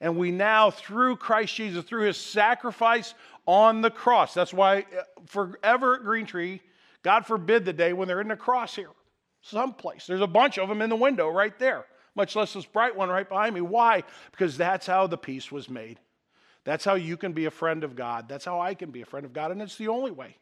And 0.00 0.16
we 0.16 0.30
now, 0.30 0.70
through 0.70 1.16
Christ 1.16 1.54
Jesus, 1.54 1.84
through 1.84 2.06
his 2.06 2.16
sacrifice 2.16 3.14
on 3.46 3.80
the 3.80 3.90
cross, 3.90 4.34
that's 4.34 4.52
why 4.52 4.78
uh, 4.78 5.02
forever 5.26 5.96
at 5.96 6.02
Green 6.02 6.26
Tree, 6.26 6.60
God 7.02 7.26
forbid 7.26 7.64
the 7.64 7.72
day 7.72 7.92
when 7.92 8.06
they're 8.06 8.20
in 8.20 8.28
the 8.28 8.36
cross 8.36 8.76
here, 8.76 8.90
someplace. 9.42 10.06
There's 10.06 10.20
a 10.20 10.26
bunch 10.26 10.58
of 10.58 10.68
them 10.68 10.82
in 10.82 10.90
the 10.90 10.96
window 10.96 11.28
right 11.28 11.56
there, 11.58 11.84
much 12.14 12.36
less 12.36 12.52
this 12.52 12.64
bright 12.64 12.94
one 12.94 13.08
right 13.08 13.28
behind 13.28 13.54
me. 13.54 13.60
Why? 13.60 14.04
Because 14.30 14.56
that's 14.56 14.86
how 14.86 15.06
the 15.06 15.18
peace 15.18 15.50
was 15.50 15.68
made. 15.68 15.98
That's 16.68 16.84
how 16.84 16.96
you 16.96 17.16
can 17.16 17.32
be 17.32 17.46
a 17.46 17.50
friend 17.50 17.82
of 17.82 17.96
God. 17.96 18.28
That's 18.28 18.44
how 18.44 18.60
I 18.60 18.74
can 18.74 18.90
be 18.90 19.00
a 19.00 19.06
friend 19.06 19.24
of 19.24 19.32
God, 19.32 19.52
and 19.52 19.62
it's 19.62 19.76
the 19.76 19.88
only 19.88 20.10
way. 20.10 20.36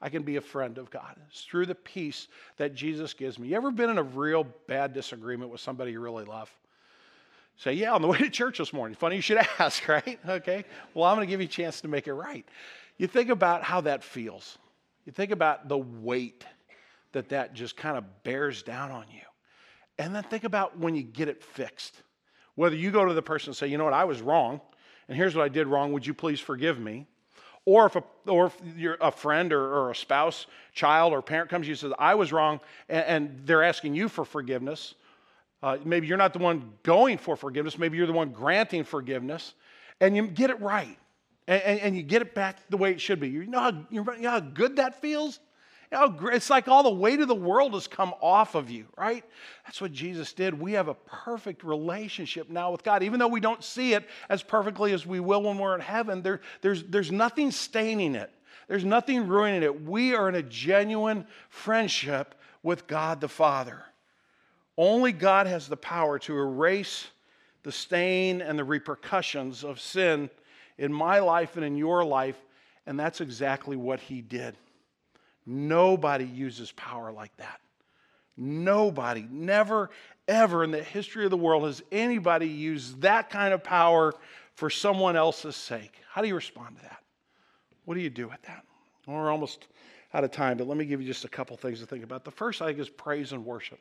I 0.00 0.08
can 0.08 0.22
be 0.22 0.36
a 0.36 0.40
friend 0.40 0.78
of 0.78 0.90
God. 0.90 1.16
It's 1.28 1.42
through 1.42 1.66
the 1.66 1.74
peace 1.74 2.28
that 2.56 2.74
Jesus 2.74 3.12
gives 3.12 3.38
me. 3.38 3.48
You 3.48 3.56
ever 3.56 3.70
been 3.70 3.90
in 3.90 3.98
a 3.98 4.02
real 4.02 4.46
bad 4.66 4.94
disagreement 4.94 5.50
with 5.50 5.60
somebody 5.60 5.92
you 5.92 6.00
really 6.00 6.24
love? 6.24 6.50
Say, 7.58 7.74
yeah, 7.74 7.92
on 7.92 8.00
the 8.00 8.08
way 8.12 8.16
to 8.16 8.30
church 8.30 8.56
this 8.56 8.72
morning. 8.72 8.96
Funny 8.96 9.16
you 9.16 9.20
should 9.20 9.36
ask, 9.58 9.86
right? 9.86 10.18
Okay. 10.26 10.64
Well, 10.94 11.04
I'm 11.04 11.14
going 11.14 11.28
to 11.28 11.30
give 11.30 11.42
you 11.42 11.46
a 11.46 11.50
chance 11.50 11.82
to 11.82 11.88
make 11.88 12.06
it 12.06 12.14
right. 12.14 12.46
You 12.96 13.06
think 13.06 13.28
about 13.28 13.62
how 13.62 13.82
that 13.82 14.02
feels. 14.02 14.56
You 15.04 15.12
think 15.12 15.30
about 15.30 15.68
the 15.68 15.76
weight 15.76 16.46
that 17.12 17.28
that 17.28 17.52
just 17.52 17.76
kind 17.76 17.98
of 17.98 18.24
bears 18.24 18.62
down 18.62 18.92
on 18.92 19.04
you. 19.12 19.20
And 19.98 20.14
then 20.14 20.22
think 20.22 20.44
about 20.44 20.78
when 20.78 20.94
you 20.94 21.02
get 21.02 21.28
it 21.28 21.44
fixed. 21.44 22.00
Whether 22.54 22.76
you 22.76 22.90
go 22.90 23.04
to 23.04 23.12
the 23.12 23.20
person 23.20 23.50
and 23.50 23.56
say, 23.58 23.66
you 23.66 23.76
know 23.76 23.84
what, 23.84 23.92
I 23.92 24.04
was 24.04 24.22
wrong, 24.22 24.62
and 25.08 25.16
here's 25.16 25.34
what 25.34 25.44
I 25.44 25.48
did 25.48 25.66
wrong, 25.66 25.92
would 25.92 26.06
you 26.06 26.14
please 26.14 26.40
forgive 26.40 26.78
me? 26.78 27.06
Or 27.64 27.86
if 27.86 27.96
a, 27.96 28.04
or 28.28 28.46
if 28.46 28.56
you're 28.76 28.96
a 29.00 29.10
friend 29.10 29.52
or, 29.52 29.60
or, 29.60 29.90
a 29.90 29.94
spouse, 29.94 30.46
child, 30.72 31.12
or 31.12 31.20
parent 31.20 31.50
comes 31.50 31.64
to 31.64 31.68
you 31.68 31.72
and 31.72 31.78
says, 31.78 31.92
I 31.98 32.14
was 32.14 32.32
wrong, 32.32 32.60
and, 32.88 33.04
and 33.04 33.40
they're 33.44 33.64
asking 33.64 33.94
you 33.94 34.08
for 34.08 34.24
forgiveness, 34.24 34.94
uh, 35.62 35.78
maybe 35.84 36.06
you're 36.06 36.16
not 36.16 36.32
the 36.32 36.38
one 36.38 36.72
going 36.84 37.18
for 37.18 37.34
forgiveness, 37.34 37.76
maybe 37.76 37.96
you're 37.96 38.06
the 38.06 38.12
one 38.12 38.30
granting 38.30 38.84
forgiveness, 38.84 39.54
and 40.00 40.14
you 40.14 40.28
get 40.28 40.50
it 40.50 40.60
right, 40.60 40.96
and, 41.48 41.62
and, 41.62 41.80
and 41.80 41.96
you 41.96 42.04
get 42.04 42.22
it 42.22 42.34
back 42.34 42.58
the 42.70 42.76
way 42.76 42.92
it 42.92 43.00
should 43.00 43.18
be. 43.18 43.28
You 43.28 43.46
know 43.46 43.60
how, 43.60 43.72
you 43.90 44.04
know 44.04 44.30
how 44.30 44.40
good 44.40 44.76
that 44.76 45.00
feels? 45.00 45.40
It's 45.92 46.50
like 46.50 46.68
all 46.68 46.82
the 46.82 46.90
weight 46.90 47.20
of 47.20 47.28
the 47.28 47.34
world 47.34 47.74
has 47.74 47.86
come 47.86 48.12
off 48.20 48.54
of 48.54 48.70
you, 48.70 48.86
right? 48.96 49.24
That's 49.64 49.80
what 49.80 49.92
Jesus 49.92 50.32
did. 50.32 50.58
We 50.58 50.72
have 50.72 50.88
a 50.88 50.94
perfect 50.94 51.62
relationship 51.62 52.50
now 52.50 52.72
with 52.72 52.82
God. 52.82 53.02
Even 53.02 53.20
though 53.20 53.28
we 53.28 53.40
don't 53.40 53.62
see 53.62 53.94
it 53.94 54.04
as 54.28 54.42
perfectly 54.42 54.92
as 54.92 55.06
we 55.06 55.20
will 55.20 55.42
when 55.42 55.58
we're 55.58 55.74
in 55.74 55.80
heaven, 55.80 56.22
there, 56.22 56.40
there's, 56.60 56.82
there's 56.84 57.12
nothing 57.12 57.50
staining 57.50 58.14
it, 58.14 58.32
there's 58.68 58.84
nothing 58.84 59.28
ruining 59.28 59.62
it. 59.62 59.84
We 59.84 60.14
are 60.14 60.28
in 60.28 60.34
a 60.34 60.42
genuine 60.42 61.26
friendship 61.48 62.34
with 62.62 62.88
God 62.88 63.20
the 63.20 63.28
Father. 63.28 63.84
Only 64.76 65.12
God 65.12 65.46
has 65.46 65.68
the 65.68 65.76
power 65.76 66.18
to 66.20 66.36
erase 66.36 67.06
the 67.62 67.72
stain 67.72 68.42
and 68.42 68.58
the 68.58 68.64
repercussions 68.64 69.64
of 69.64 69.80
sin 69.80 70.30
in 70.78 70.92
my 70.92 71.20
life 71.20 71.56
and 71.56 71.64
in 71.64 71.76
your 71.76 72.04
life, 72.04 72.36
and 72.86 72.98
that's 72.98 73.20
exactly 73.20 73.76
what 73.76 74.00
He 74.00 74.20
did. 74.20 74.56
Nobody 75.46 76.24
uses 76.24 76.72
power 76.72 77.12
like 77.12 77.36
that. 77.36 77.60
Nobody, 78.36 79.26
never, 79.30 79.90
ever 80.28 80.64
in 80.64 80.70
the 80.70 80.82
history 80.82 81.24
of 81.24 81.30
the 81.30 81.36
world 81.36 81.64
has 81.64 81.82
anybody 81.90 82.48
used 82.48 83.00
that 83.02 83.30
kind 83.30 83.54
of 83.54 83.64
power 83.64 84.12
for 84.54 84.68
someone 84.68 85.16
else's 85.16 85.56
sake. 85.56 86.00
How 86.10 86.20
do 86.20 86.28
you 86.28 86.34
respond 86.34 86.76
to 86.76 86.82
that? 86.82 86.98
What 87.84 87.94
do 87.94 88.00
you 88.00 88.10
do 88.10 88.26
with 88.28 88.42
that? 88.42 88.64
Well, 89.06 89.16
we're 89.16 89.30
almost 89.30 89.68
out 90.12 90.24
of 90.24 90.32
time, 90.32 90.58
but 90.58 90.66
let 90.66 90.76
me 90.76 90.84
give 90.84 91.00
you 91.00 91.06
just 91.06 91.24
a 91.24 91.28
couple 91.28 91.56
things 91.56 91.80
to 91.80 91.86
think 91.86 92.04
about. 92.04 92.24
The 92.24 92.30
first, 92.30 92.60
I 92.60 92.66
think, 92.66 92.78
is 92.78 92.88
praise 92.88 93.32
and 93.32 93.44
worship. 93.44 93.78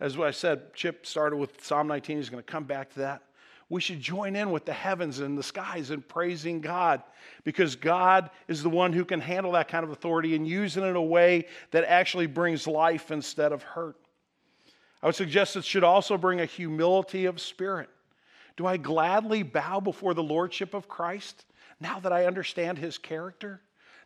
As 0.00 0.18
I 0.18 0.30
said, 0.30 0.74
Chip 0.74 1.06
started 1.06 1.36
with 1.36 1.64
Psalm 1.64 1.86
19. 1.86 2.16
He's 2.16 2.28
going 2.28 2.42
to 2.42 2.50
come 2.50 2.64
back 2.64 2.90
to 2.94 2.98
that. 3.00 3.22
We 3.68 3.80
should 3.80 4.00
join 4.00 4.36
in 4.36 4.52
with 4.52 4.64
the 4.64 4.72
heavens 4.72 5.18
and 5.18 5.36
the 5.36 5.42
skies 5.42 5.90
in 5.90 6.02
praising 6.02 6.60
God 6.60 7.02
because 7.42 7.74
God 7.74 8.30
is 8.46 8.62
the 8.62 8.70
one 8.70 8.92
who 8.92 9.04
can 9.04 9.20
handle 9.20 9.52
that 9.52 9.68
kind 9.68 9.82
of 9.84 9.90
authority 9.90 10.36
and 10.36 10.46
use 10.46 10.76
it 10.76 10.84
in 10.84 10.94
a 10.94 11.02
way 11.02 11.46
that 11.72 11.84
actually 11.84 12.28
brings 12.28 12.68
life 12.68 13.10
instead 13.10 13.52
of 13.52 13.64
hurt. 13.64 13.96
I 15.02 15.06
would 15.06 15.16
suggest 15.16 15.56
it 15.56 15.64
should 15.64 15.84
also 15.84 16.16
bring 16.16 16.40
a 16.40 16.46
humility 16.46 17.26
of 17.26 17.40
spirit. 17.40 17.90
Do 18.56 18.66
I 18.66 18.76
gladly 18.76 19.42
bow 19.42 19.80
before 19.80 20.14
the 20.14 20.22
lordship 20.22 20.72
of 20.72 20.88
Christ 20.88 21.44
now 21.80 21.98
that 22.00 22.12
I 22.12 22.26
understand 22.26 22.78
his 22.78 22.98
character? 22.98 23.60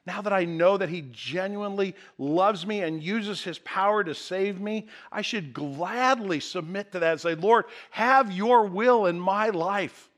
Now 0.07 0.23
that 0.23 0.33
I 0.33 0.45
know 0.45 0.77
that 0.77 0.89
He 0.89 1.05
genuinely 1.13 1.95
loves 2.19 2.67
me 2.67 2.83
and 2.83 3.03
uses 3.03 3.43
His 3.43 3.59
power 3.61 4.03
to 4.03 4.15
save 4.15 4.61
me, 4.61 4.89
I 5.13 5.23
should 5.23 5.53
gladly 5.53 6.41
submit 6.41 6.93
to 6.93 7.01
that 7.01 7.13
and 7.13 7.21
say, 7.21 7.35
Lord, 7.35 7.67
have 7.91 8.33
your 8.33 8.67
will 8.67 9.07
in 9.07 9.21
my 9.21 9.51
life. 9.51 10.09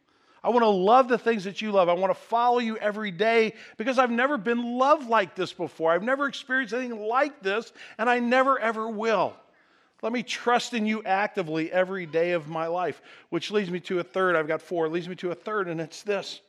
I 0.44 0.50
want 0.50 0.62
to 0.64 0.68
love 0.68 1.08
the 1.08 1.18
things 1.18 1.44
that 1.44 1.62
you 1.62 1.70
love. 1.70 1.88
I 1.88 1.92
want 1.92 2.12
to 2.12 2.20
follow 2.20 2.58
you 2.58 2.76
every 2.78 3.12
day 3.12 3.54
because 3.76 3.98
I've 3.98 4.10
never 4.10 4.36
been 4.36 4.76
loved 4.76 5.08
like 5.08 5.36
this 5.36 5.52
before. 5.52 5.92
I've 5.92 6.02
never 6.02 6.26
experienced 6.26 6.74
anything 6.74 6.98
like 7.00 7.42
this, 7.42 7.72
and 7.96 8.10
I 8.10 8.18
never 8.18 8.58
ever 8.58 8.88
will. 8.88 9.36
Let 10.02 10.12
me 10.12 10.24
trust 10.24 10.74
in 10.74 10.84
you 10.84 11.04
actively 11.04 11.70
every 11.70 12.06
day 12.06 12.32
of 12.32 12.48
my 12.48 12.66
life, 12.66 13.00
which 13.30 13.52
leads 13.52 13.70
me 13.70 13.78
to 13.80 14.00
a 14.00 14.02
third. 14.02 14.34
I've 14.34 14.48
got 14.48 14.60
four. 14.60 14.86
It 14.86 14.92
leads 14.92 15.08
me 15.08 15.14
to 15.16 15.30
a 15.30 15.34
third, 15.34 15.68
and 15.68 15.80
it's 15.80 16.02
this 16.02 16.40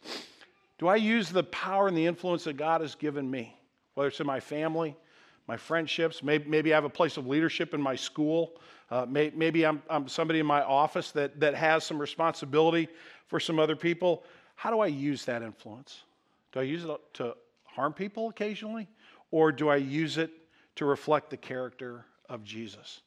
do 0.79 0.87
I 0.87 0.95
use 0.95 1.29
the 1.29 1.43
power 1.43 1.87
and 1.87 1.97
the 1.97 2.05
influence 2.05 2.43
that 2.45 2.57
God 2.57 2.81
has 2.81 2.95
given 2.95 3.29
me, 3.29 3.57
whether 3.93 4.09
it's 4.09 4.19
in 4.19 4.27
my 4.27 4.39
family, 4.39 4.95
my 5.47 5.57
friendships, 5.57 6.23
maybe, 6.23 6.49
maybe 6.49 6.73
I 6.73 6.77
have 6.77 6.85
a 6.85 6.89
place 6.89 7.17
of 7.17 7.27
leadership 7.27 7.73
in 7.73 7.81
my 7.81 7.95
school, 7.95 8.53
uh, 8.89 9.05
may, 9.07 9.31
maybe 9.35 9.65
I'm, 9.65 9.81
I'm 9.89 10.07
somebody 10.07 10.39
in 10.39 10.45
my 10.45 10.61
office 10.63 11.11
that, 11.11 11.39
that 11.39 11.55
has 11.55 11.83
some 11.83 11.99
responsibility 11.99 12.87
for 13.27 13.39
some 13.39 13.59
other 13.59 13.75
people. 13.75 14.23
How 14.55 14.71
do 14.71 14.79
I 14.79 14.87
use 14.87 15.25
that 15.25 15.41
influence? 15.41 16.03
Do 16.51 16.59
I 16.59 16.63
use 16.63 16.83
it 16.85 16.91
to 17.15 17.35
harm 17.65 17.93
people 17.93 18.29
occasionally? 18.29 18.87
Or 19.31 19.51
do 19.51 19.69
I 19.69 19.77
use 19.77 20.17
it 20.17 20.31
to 20.75 20.85
reflect 20.85 21.29
the 21.29 21.37
character 21.37 22.05
of 22.29 22.43
Jesus? 22.43 23.01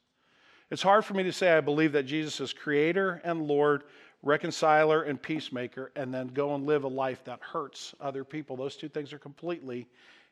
It's 0.69 0.81
hard 0.81 1.05
for 1.05 1.13
me 1.13 1.23
to 1.23 1.31
say 1.31 1.55
I 1.55 1.61
believe 1.61 1.93
that 1.93 2.03
Jesus 2.03 2.41
is 2.41 2.51
creator 2.51 3.21
and 3.23 3.47
Lord 3.47 3.83
reconciler 4.23 5.03
and 5.03 5.21
peacemaker, 5.21 5.91
and 5.95 6.13
then 6.13 6.27
go 6.27 6.55
and 6.55 6.65
live 6.65 6.83
a 6.83 6.87
life 6.87 7.23
that 7.25 7.39
hurts 7.41 7.93
other 8.01 8.23
people. 8.23 8.55
Those 8.55 8.75
two 8.75 8.89
things 8.89 9.13
are 9.13 9.19
completely 9.19 9.87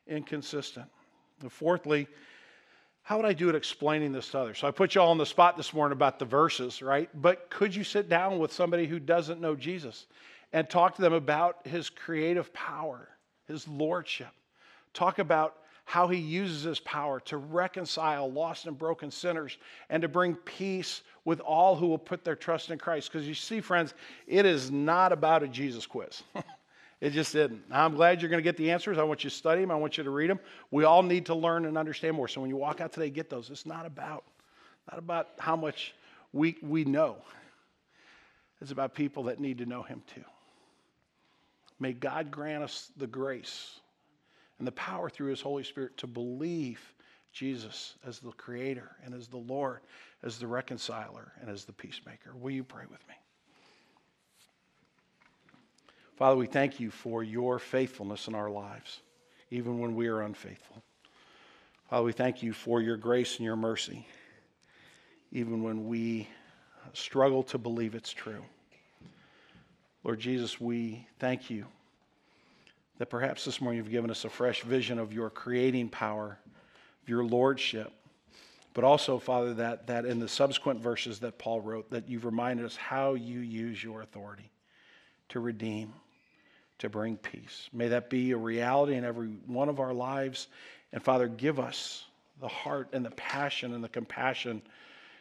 inconsistent. 0.08 0.88
And 1.42 1.52
fourthly, 1.52 2.08
how 3.04 3.18
would 3.18 3.26
I 3.26 3.34
do 3.34 3.50
it 3.50 3.56
explaining 3.56 4.12
this 4.12 4.32
to 4.32 4.40
others? 4.40 4.60
So 4.60 4.68
I 4.68 4.72
put 4.72 4.96
you 4.96 5.02
all 5.02 5.12
on 5.12 5.20
the 5.20 5.26
spot 5.26 5.58
this 5.58 5.74
morning 5.74 5.96
about 5.96 6.18
the 6.18 6.26
verses, 6.26 6.82
right? 6.82 7.10
But 7.14 7.50
could 7.52 7.76
you 7.76 7.84
sit 7.84 8.10
down 8.10 8.40
with 8.40 8.52
somebody 8.52 8.88
who 8.88 9.00
doesn't 9.00 9.40
know 9.40 9.56
Jesus 9.56 10.08
and 10.54 10.68
talk 10.68 10.96
to 10.96 11.02
them 11.02 11.14
about 11.14 11.66
his 11.68 11.90
creative 11.90 12.52
power, 12.54 13.10
his 13.48 13.68
lordship? 13.68 14.32
Talk 14.94 15.20
about 15.20 15.58
how 15.86 16.08
he 16.08 16.18
uses 16.18 16.64
his 16.64 16.80
power 16.80 17.20
to 17.20 17.38
reconcile 17.38 18.32
lost 18.32 18.66
and 18.66 18.76
broken 18.76 19.12
sinners 19.12 19.60
and 19.90 20.02
to 20.02 20.08
bring 20.08 20.34
peace 20.34 21.04
with 21.26 21.40
all 21.40 21.76
who 21.76 21.88
will 21.88 21.98
put 21.98 22.24
their 22.24 22.36
trust 22.36 22.70
in 22.70 22.78
Christ. 22.78 23.12
Because 23.12 23.28
you 23.28 23.34
see, 23.34 23.60
friends, 23.60 23.94
it 24.28 24.46
is 24.46 24.72
not 24.72 25.12
about 25.12 25.44
a 25.44 25.48
Jesus 25.48 25.86
quiz. 25.86 26.24
it 27.02 27.10
just 27.10 27.34
isn't. 27.34 27.64
I'm 27.72 27.96
glad 27.96 28.22
you're 28.22 28.30
going 28.30 28.42
to 28.42 28.44
get 28.44 28.58
the 28.58 28.72
answers. 28.72 29.00
I 29.00 29.04
want 29.04 29.24
you 29.24 29.30
to 29.30 29.36
study 29.36 29.62
them. 29.62 29.72
I 29.72 29.76
want 29.76 29.98
you 29.98 30.04
to 30.04 30.12
read 30.12 30.30
them. 30.30 30.40
We 30.70 30.84
all 30.84 31.04
need 31.04 31.26
to 31.26 31.36
learn 31.36 31.66
and 31.66 31.78
understand 31.78 32.16
more. 32.16 32.28
So 32.28 32.42
when 32.42 32.50
you 32.50 32.56
walk 32.56 32.80
out 32.80 32.94
today, 32.94 33.10
get 33.10 33.30
those. 33.30 33.50
It's 33.50 33.66
not 33.66 33.88
about, 33.88 34.24
not 34.90 35.00
about 35.00 35.30
how 35.40 35.56
much 35.56 35.96
we, 36.32 36.58
we 36.62 36.86
know. 36.86 37.18
It's 38.62 38.72
about 38.72 38.94
people 38.94 39.24
that 39.24 39.40
need 39.40 39.58
to 39.58 39.66
know 39.66 39.82
him 39.82 40.04
too. 40.14 40.24
May 41.80 41.92
God 41.92 42.32
grant 42.32 42.64
us 42.64 42.92
the 42.96 43.08
grace 43.08 43.80
and 44.60 44.68
the 44.68 44.72
power 44.72 45.10
through 45.10 45.32
his 45.32 45.42
Holy 45.42 45.64
Spirit 45.64 45.98
to 45.98 46.08
believe 46.08 46.80
Jesus 47.36 47.96
as 48.08 48.20
the 48.20 48.32
creator 48.32 48.96
and 49.04 49.14
as 49.14 49.28
the 49.28 49.38
Lord, 49.38 49.82
as 50.24 50.40
the 50.40 50.48
reconciler 50.48 51.34
and 51.42 51.50
as 51.50 51.66
the 51.66 51.74
peacemaker. 51.74 52.32
Will 52.34 52.52
you 52.52 52.64
pray 52.64 52.86
with 52.90 53.06
me? 53.08 53.14
Father, 56.16 56.38
we 56.38 56.48
thank 56.48 56.80
you 56.80 56.90
for 56.90 57.24
your 57.24 57.60
faithfulness 57.60 58.30
in 58.30 58.36
our 58.36 58.50
lives, 58.50 59.02
even 59.52 59.80
when 59.80 59.96
we 59.96 60.08
are 60.08 60.22
unfaithful. 60.22 60.82
Father, 61.90 62.06
we 62.06 62.14
thank 62.14 62.42
you 62.42 62.54
for 62.54 62.82
your 62.82 62.96
grace 62.96 63.36
and 63.36 63.46
your 63.46 63.58
mercy, 63.58 64.08
even 65.34 65.62
when 65.62 65.88
we 65.88 66.30
struggle 66.94 67.44
to 67.44 67.58
believe 67.58 67.96
it's 67.96 68.14
true. 68.14 68.44
Lord 70.06 70.22
Jesus, 70.22 70.62
we 70.62 71.06
thank 71.20 71.50
you 71.50 71.66
that 72.98 73.10
perhaps 73.10 73.44
this 73.44 73.60
morning 73.60 73.78
you've 73.78 73.92
given 73.92 74.10
us 74.10 74.24
a 74.24 74.30
fresh 74.30 74.62
vision 74.62 75.00
of 75.00 75.12
your 75.12 75.30
creating 75.30 75.90
power 75.90 76.40
your 77.06 77.24
lordship. 77.24 77.92
But 78.74 78.84
also, 78.84 79.20
Father, 79.20 79.54
that, 79.56 79.88
that 79.88 80.06
in 80.06 80.20
the 80.20 80.28
subsequent 80.28 80.82
verses 80.82 81.20
that 81.20 81.38
Paul 81.38 81.62
wrote, 81.62 81.90
that 81.92 82.10
you've 82.10 82.26
reminded 82.26 82.66
us 82.66 82.76
how 82.76 83.14
you 83.14 83.40
use 83.40 83.82
your 83.82 84.02
authority 84.02 84.52
to 85.30 85.40
redeem, 85.40 85.94
to 86.80 86.90
bring 86.90 87.16
peace. 87.16 87.70
May 87.72 87.88
that 87.88 88.10
be 88.10 88.32
a 88.32 88.38
reality 88.38 88.96
in 88.96 89.06
every 89.06 89.30
one 89.48 89.70
of 89.70 89.80
our 89.80 89.94
lives. 89.94 90.48
And 90.92 91.02
Father, 91.02 91.28
give 91.28 91.58
us 91.58 92.04
the 92.42 92.50
heart 92.50 92.90
and 92.92 93.06
the 93.06 93.12
passion 93.12 93.74
and 93.74 93.84
the 93.84 93.90
compassion. 93.90 94.62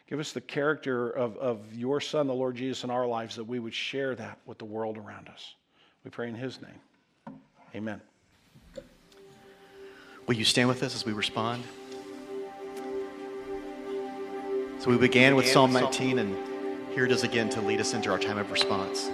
Give 0.09 0.18
us 0.18 0.33
the 0.33 0.40
character 0.40 1.11
of, 1.11 1.37
of 1.37 1.61
your 1.73 2.01
Son, 2.01 2.27
the 2.27 2.35
Lord 2.35 2.57
Jesus, 2.57 2.85
in 2.85 2.90
our 2.90 3.07
lives 3.07 3.37
that 3.37 3.44
we 3.44 3.61
would 3.61 3.75
share 3.75 4.14
that 4.16 4.38
with 4.47 4.59
the 4.59 4.64
world 4.64 4.99
around 4.99 5.29
us. 5.29 5.55
We 6.05 6.11
pray 6.11 6.29
in 6.29 6.35
His 6.35 6.61
name. 6.61 7.38
Amen. 7.75 8.01
Will 10.27 10.37
you 10.37 10.45
stand 10.45 10.69
with 10.69 10.83
us 10.83 10.95
as 10.95 11.05
we 11.05 11.13
respond? 11.13 11.65
So 14.79 14.91
we 14.91 14.97
began 14.97 15.37
with 15.37 15.47
Psalm 15.47 15.73
19, 15.73 16.19
and 16.19 16.93
here 16.95 17.05
it 17.05 17.13
is 17.13 17.25
again 17.25 17.51
to 17.51 17.61
lead 17.61 17.79
us 17.79 17.93
into 17.93 18.11
our 18.11 18.19
time 18.19 18.39
of 18.39 18.51
response. 18.51 19.11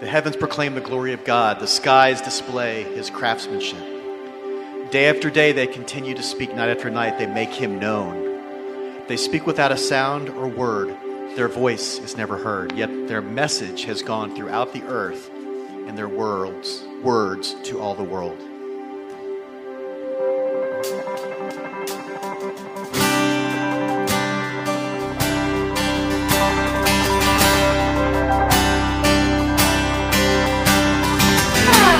The 0.00 0.06
heavens 0.08 0.34
proclaim 0.34 0.74
the 0.74 0.80
glory 0.80 1.12
of 1.12 1.24
God, 1.24 1.60
the 1.60 1.68
skies 1.68 2.20
display 2.20 2.82
his 2.94 3.08
craftsmanship. 3.08 4.90
Day 4.90 5.08
after 5.08 5.30
day, 5.30 5.52
they 5.52 5.68
continue 5.68 6.14
to 6.14 6.22
speak, 6.24 6.54
night 6.56 6.70
after 6.70 6.90
night, 6.90 7.16
they 7.18 7.26
make 7.26 7.50
him 7.50 7.78
known. 7.78 9.06
They 9.06 9.16
speak 9.16 9.46
without 9.46 9.70
a 9.70 9.76
sound 9.76 10.28
or 10.28 10.48
word, 10.48 10.88
their 11.36 11.48
voice 11.48 12.00
is 12.00 12.16
never 12.16 12.36
heard, 12.36 12.72
yet 12.72 13.06
their 13.06 13.22
message 13.22 13.84
has 13.84 14.02
gone 14.02 14.34
throughout 14.34 14.72
the 14.72 14.82
earth, 14.84 15.30
and 15.30 15.96
their 15.96 16.08
words, 16.08 16.82
words 17.00 17.54
to 17.62 17.78
all 17.78 17.94
the 17.94 18.02
world. 18.02 18.38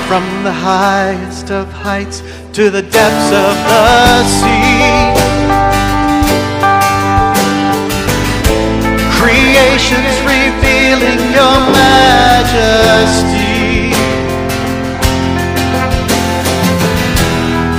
From 0.09 0.25
the 0.42 0.51
highest 0.51 1.51
of 1.51 1.71
heights 1.71 2.23
to 2.55 2.71
the 2.71 2.81
depths 2.81 3.29
of 3.29 3.55
the 3.68 4.25
sea. 4.25 5.12
Creation's 9.21 10.16
revealing 10.25 11.21
your 11.37 11.57
majesty. 11.77 12.88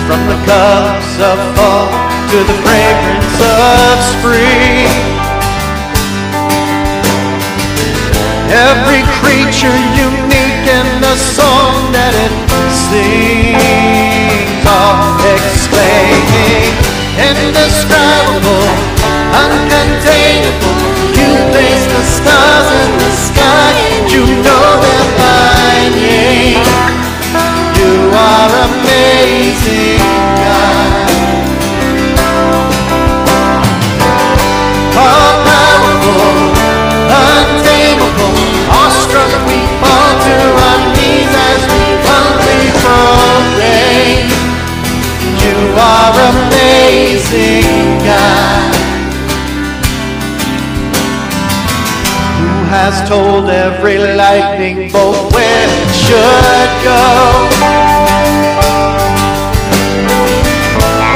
From 0.05 0.21
the 0.29 0.37
cups 0.45 1.17
of 1.25 1.37
fall 1.57 1.89
to 2.29 2.37
the 2.45 2.57
fragrance 2.61 3.41
of 3.41 3.97
spring. 4.13 4.85
Every 8.53 9.01
creature 9.17 9.73
in 9.73 10.29
the 10.29 10.38
song 11.19 11.91
that 11.91 12.15
it 12.15 12.31
sings, 12.71 13.59
all 14.63 15.19
exclaiming, 15.35 16.71
indescribable, 17.19 17.98
amazing 47.31 47.99
God 48.05 48.75
who 52.39 52.65
has 52.69 53.07
told 53.07 53.49
every 53.49 53.97
lightning 53.97 54.91
bolt 54.91 55.33
where 55.33 55.67
it 55.69 55.91
should 55.93 56.71
go, 56.83 57.05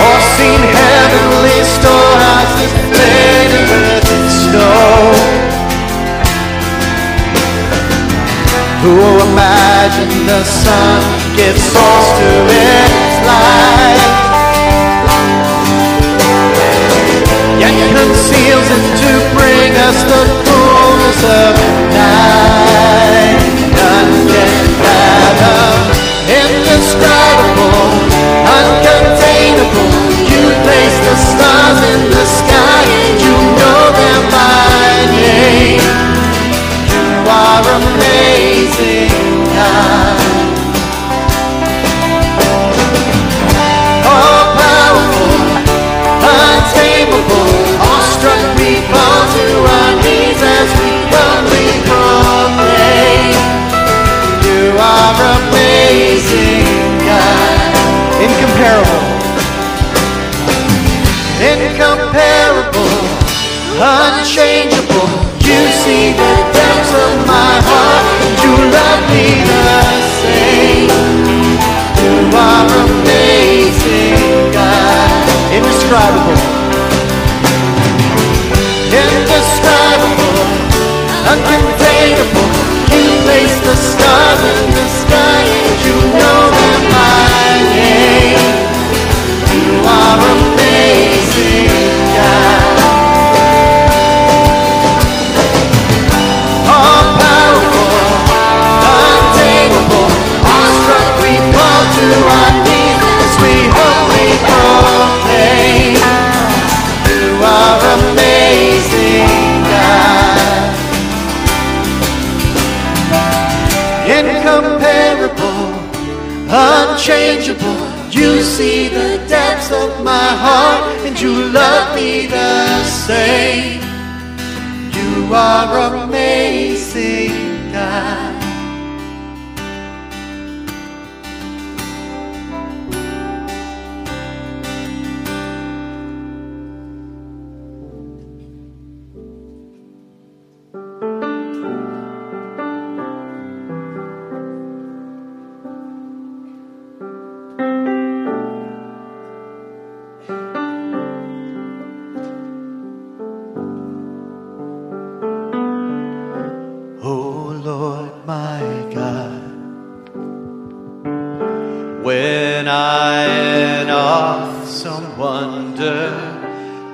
or 0.05 0.19
seen 0.37 0.61
heavenly 0.61 1.59
storehouses 1.65 2.73
laid 2.93 3.49
in 3.57 3.65
melted 3.69 4.25
snow. 4.29 5.13
Who 8.83 8.99
imagined 9.31 10.27
the 10.27 10.43
sun 10.43 11.01
gives 11.37 11.63
source 11.63 12.09
to 12.19 12.29
its 12.51 13.25
light? 13.25 14.42
Conceals 17.91 18.67
it 18.77 18.85
to 19.03 19.11
bring 19.35 19.71
us 19.87 20.03
the 20.03 20.23
fullness 20.45 21.19
of 21.23 22.02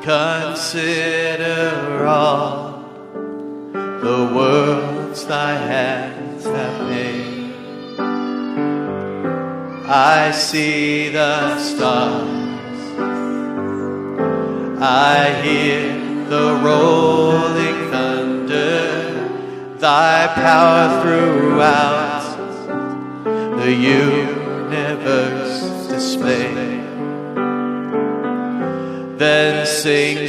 consider 0.02 2.06
all 2.06 2.84
the 4.02 4.32
worlds 4.36 5.26
thy 5.26 5.54
hands 5.54 6.46
have 6.46 6.90
made, 6.90 7.54
I 9.86 10.32
see 10.32 11.10
the 11.10 11.60
stars, 11.60 12.28
I 14.82 15.42
hear 15.44 15.94
the 16.30 16.60
rolling 16.64 17.92
thunder. 17.92 18.96
Thy 19.80 20.28
power 20.36 21.02
throughout 21.02 22.36
the 23.64 23.72
universe 23.72 24.39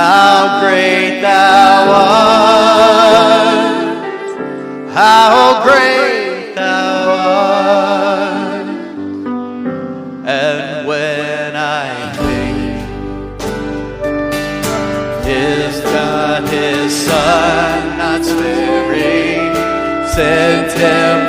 How 0.00 0.60
great 0.60 1.20
thou 1.22 1.90
art, 1.90 3.26
how 4.94 5.60
great 5.64 6.54
thou 6.54 7.16
art. 8.06 8.66
And 10.24 10.86
when 10.86 11.56
I 11.56 12.12
think 12.14 13.40
his 15.24 15.80
God, 15.80 16.48
his 16.48 16.94
Son, 16.94 17.98
not 17.98 18.24
sparing, 18.24 19.52
sent 20.14 20.70
him 20.78 21.27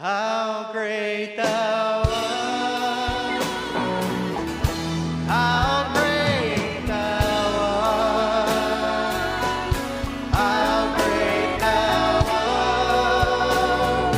How 0.00 0.70
great 0.72 1.36
thou 1.36 2.02
art. 2.06 3.42
How 5.28 5.92
great 5.92 6.86
thou 6.86 7.58
art. 7.60 8.48
How 10.32 10.96
great 10.96 11.58
thou 11.60 12.24
art. 12.30 14.14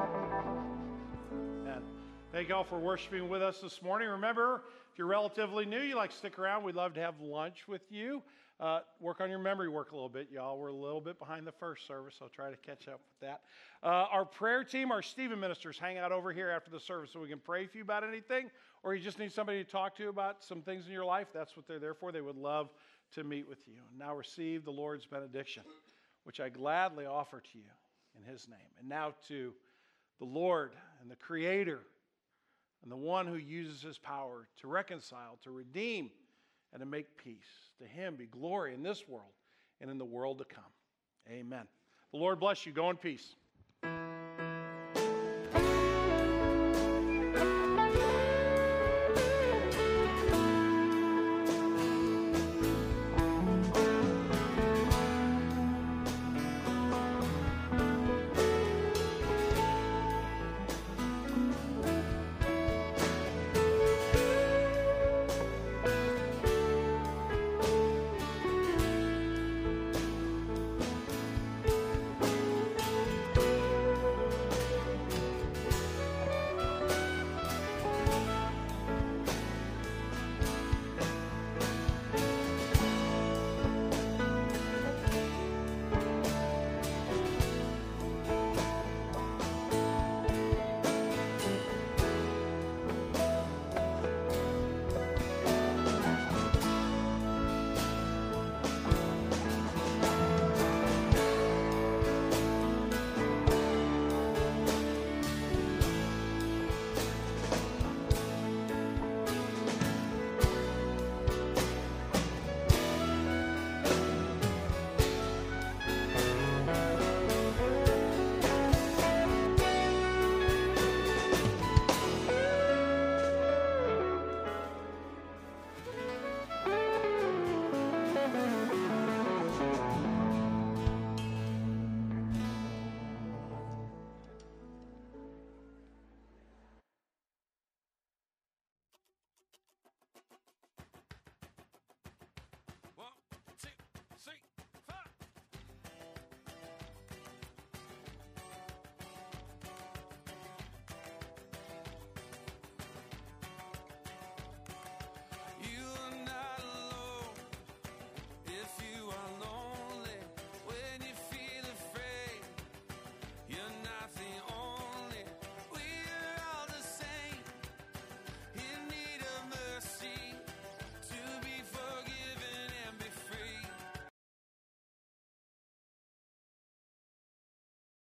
art. 0.00 1.76
And 1.76 1.84
thank 2.32 2.48
you 2.48 2.56
all 2.56 2.64
for 2.64 2.80
worshiping 2.80 3.28
with 3.28 3.42
us 3.42 3.60
this 3.60 3.80
morning. 3.80 4.08
Remember, 4.08 4.62
you're 5.00 5.06
relatively 5.06 5.64
new, 5.64 5.80
you 5.80 5.96
like 5.96 6.12
stick 6.12 6.38
around. 6.38 6.62
We'd 6.62 6.74
love 6.74 6.92
to 6.92 7.00
have 7.00 7.18
lunch 7.22 7.66
with 7.66 7.80
you. 7.88 8.22
Uh, 8.60 8.80
work 9.00 9.22
on 9.22 9.30
your 9.30 9.38
memory 9.38 9.66
work 9.66 9.92
a 9.92 9.94
little 9.94 10.10
bit, 10.10 10.28
y'all. 10.30 10.58
We're 10.58 10.68
a 10.68 10.74
little 10.74 11.00
bit 11.00 11.18
behind 11.18 11.46
the 11.46 11.52
first 11.52 11.86
service, 11.86 12.16
so 12.18 12.28
try 12.30 12.50
to 12.50 12.56
catch 12.58 12.86
up 12.86 13.00
with 13.00 13.30
that. 13.30 13.40
Uh, 13.82 14.04
our 14.12 14.26
prayer 14.26 14.62
team, 14.62 14.92
our 14.92 15.00
Stephen 15.00 15.40
ministers, 15.40 15.78
hang 15.78 15.96
out 15.96 16.12
over 16.12 16.34
here 16.34 16.50
after 16.50 16.70
the 16.70 16.78
service 16.78 17.08
so 17.14 17.20
we 17.20 17.28
can 17.30 17.38
pray 17.38 17.66
for 17.66 17.78
you 17.78 17.82
about 17.82 18.04
anything, 18.04 18.50
or 18.82 18.94
you 18.94 19.02
just 19.02 19.18
need 19.18 19.32
somebody 19.32 19.64
to 19.64 19.70
talk 19.70 19.96
to 19.96 20.10
about 20.10 20.44
some 20.44 20.60
things 20.60 20.84
in 20.84 20.92
your 20.92 21.06
life. 21.06 21.28
That's 21.32 21.56
what 21.56 21.66
they're 21.66 21.78
there 21.78 21.94
for. 21.94 22.12
They 22.12 22.20
would 22.20 22.36
love 22.36 22.68
to 23.14 23.24
meet 23.24 23.48
with 23.48 23.66
you. 23.66 23.80
And 23.88 23.98
now 23.98 24.14
receive 24.14 24.66
the 24.66 24.70
Lord's 24.70 25.06
benediction, 25.06 25.62
which 26.24 26.40
I 26.40 26.50
gladly 26.50 27.06
offer 27.06 27.40
to 27.40 27.58
you 27.58 27.64
in 28.18 28.30
His 28.30 28.48
name. 28.48 28.68
And 28.78 28.86
now 28.86 29.14
to 29.28 29.54
the 30.18 30.26
Lord 30.26 30.72
and 31.00 31.10
the 31.10 31.16
Creator 31.16 31.80
and 32.82 32.90
the 32.90 32.96
one 32.96 33.26
who 33.26 33.36
uses 33.36 33.82
his 33.82 33.98
power 33.98 34.48
to 34.60 34.68
reconcile, 34.68 35.38
to 35.42 35.50
redeem, 35.50 36.10
and 36.72 36.80
to 36.80 36.86
make 36.86 37.16
peace. 37.16 37.70
To 37.80 37.86
him 37.86 38.16
be 38.16 38.26
glory 38.26 38.74
in 38.74 38.82
this 38.82 39.08
world 39.08 39.32
and 39.80 39.90
in 39.90 39.98
the 39.98 40.04
world 40.04 40.38
to 40.38 40.44
come. 40.44 40.64
Amen. 41.28 41.66
The 42.12 42.18
Lord 42.18 42.40
bless 42.40 42.66
you. 42.66 42.72
Go 42.72 42.90
in 42.90 42.96
peace. 42.96 43.34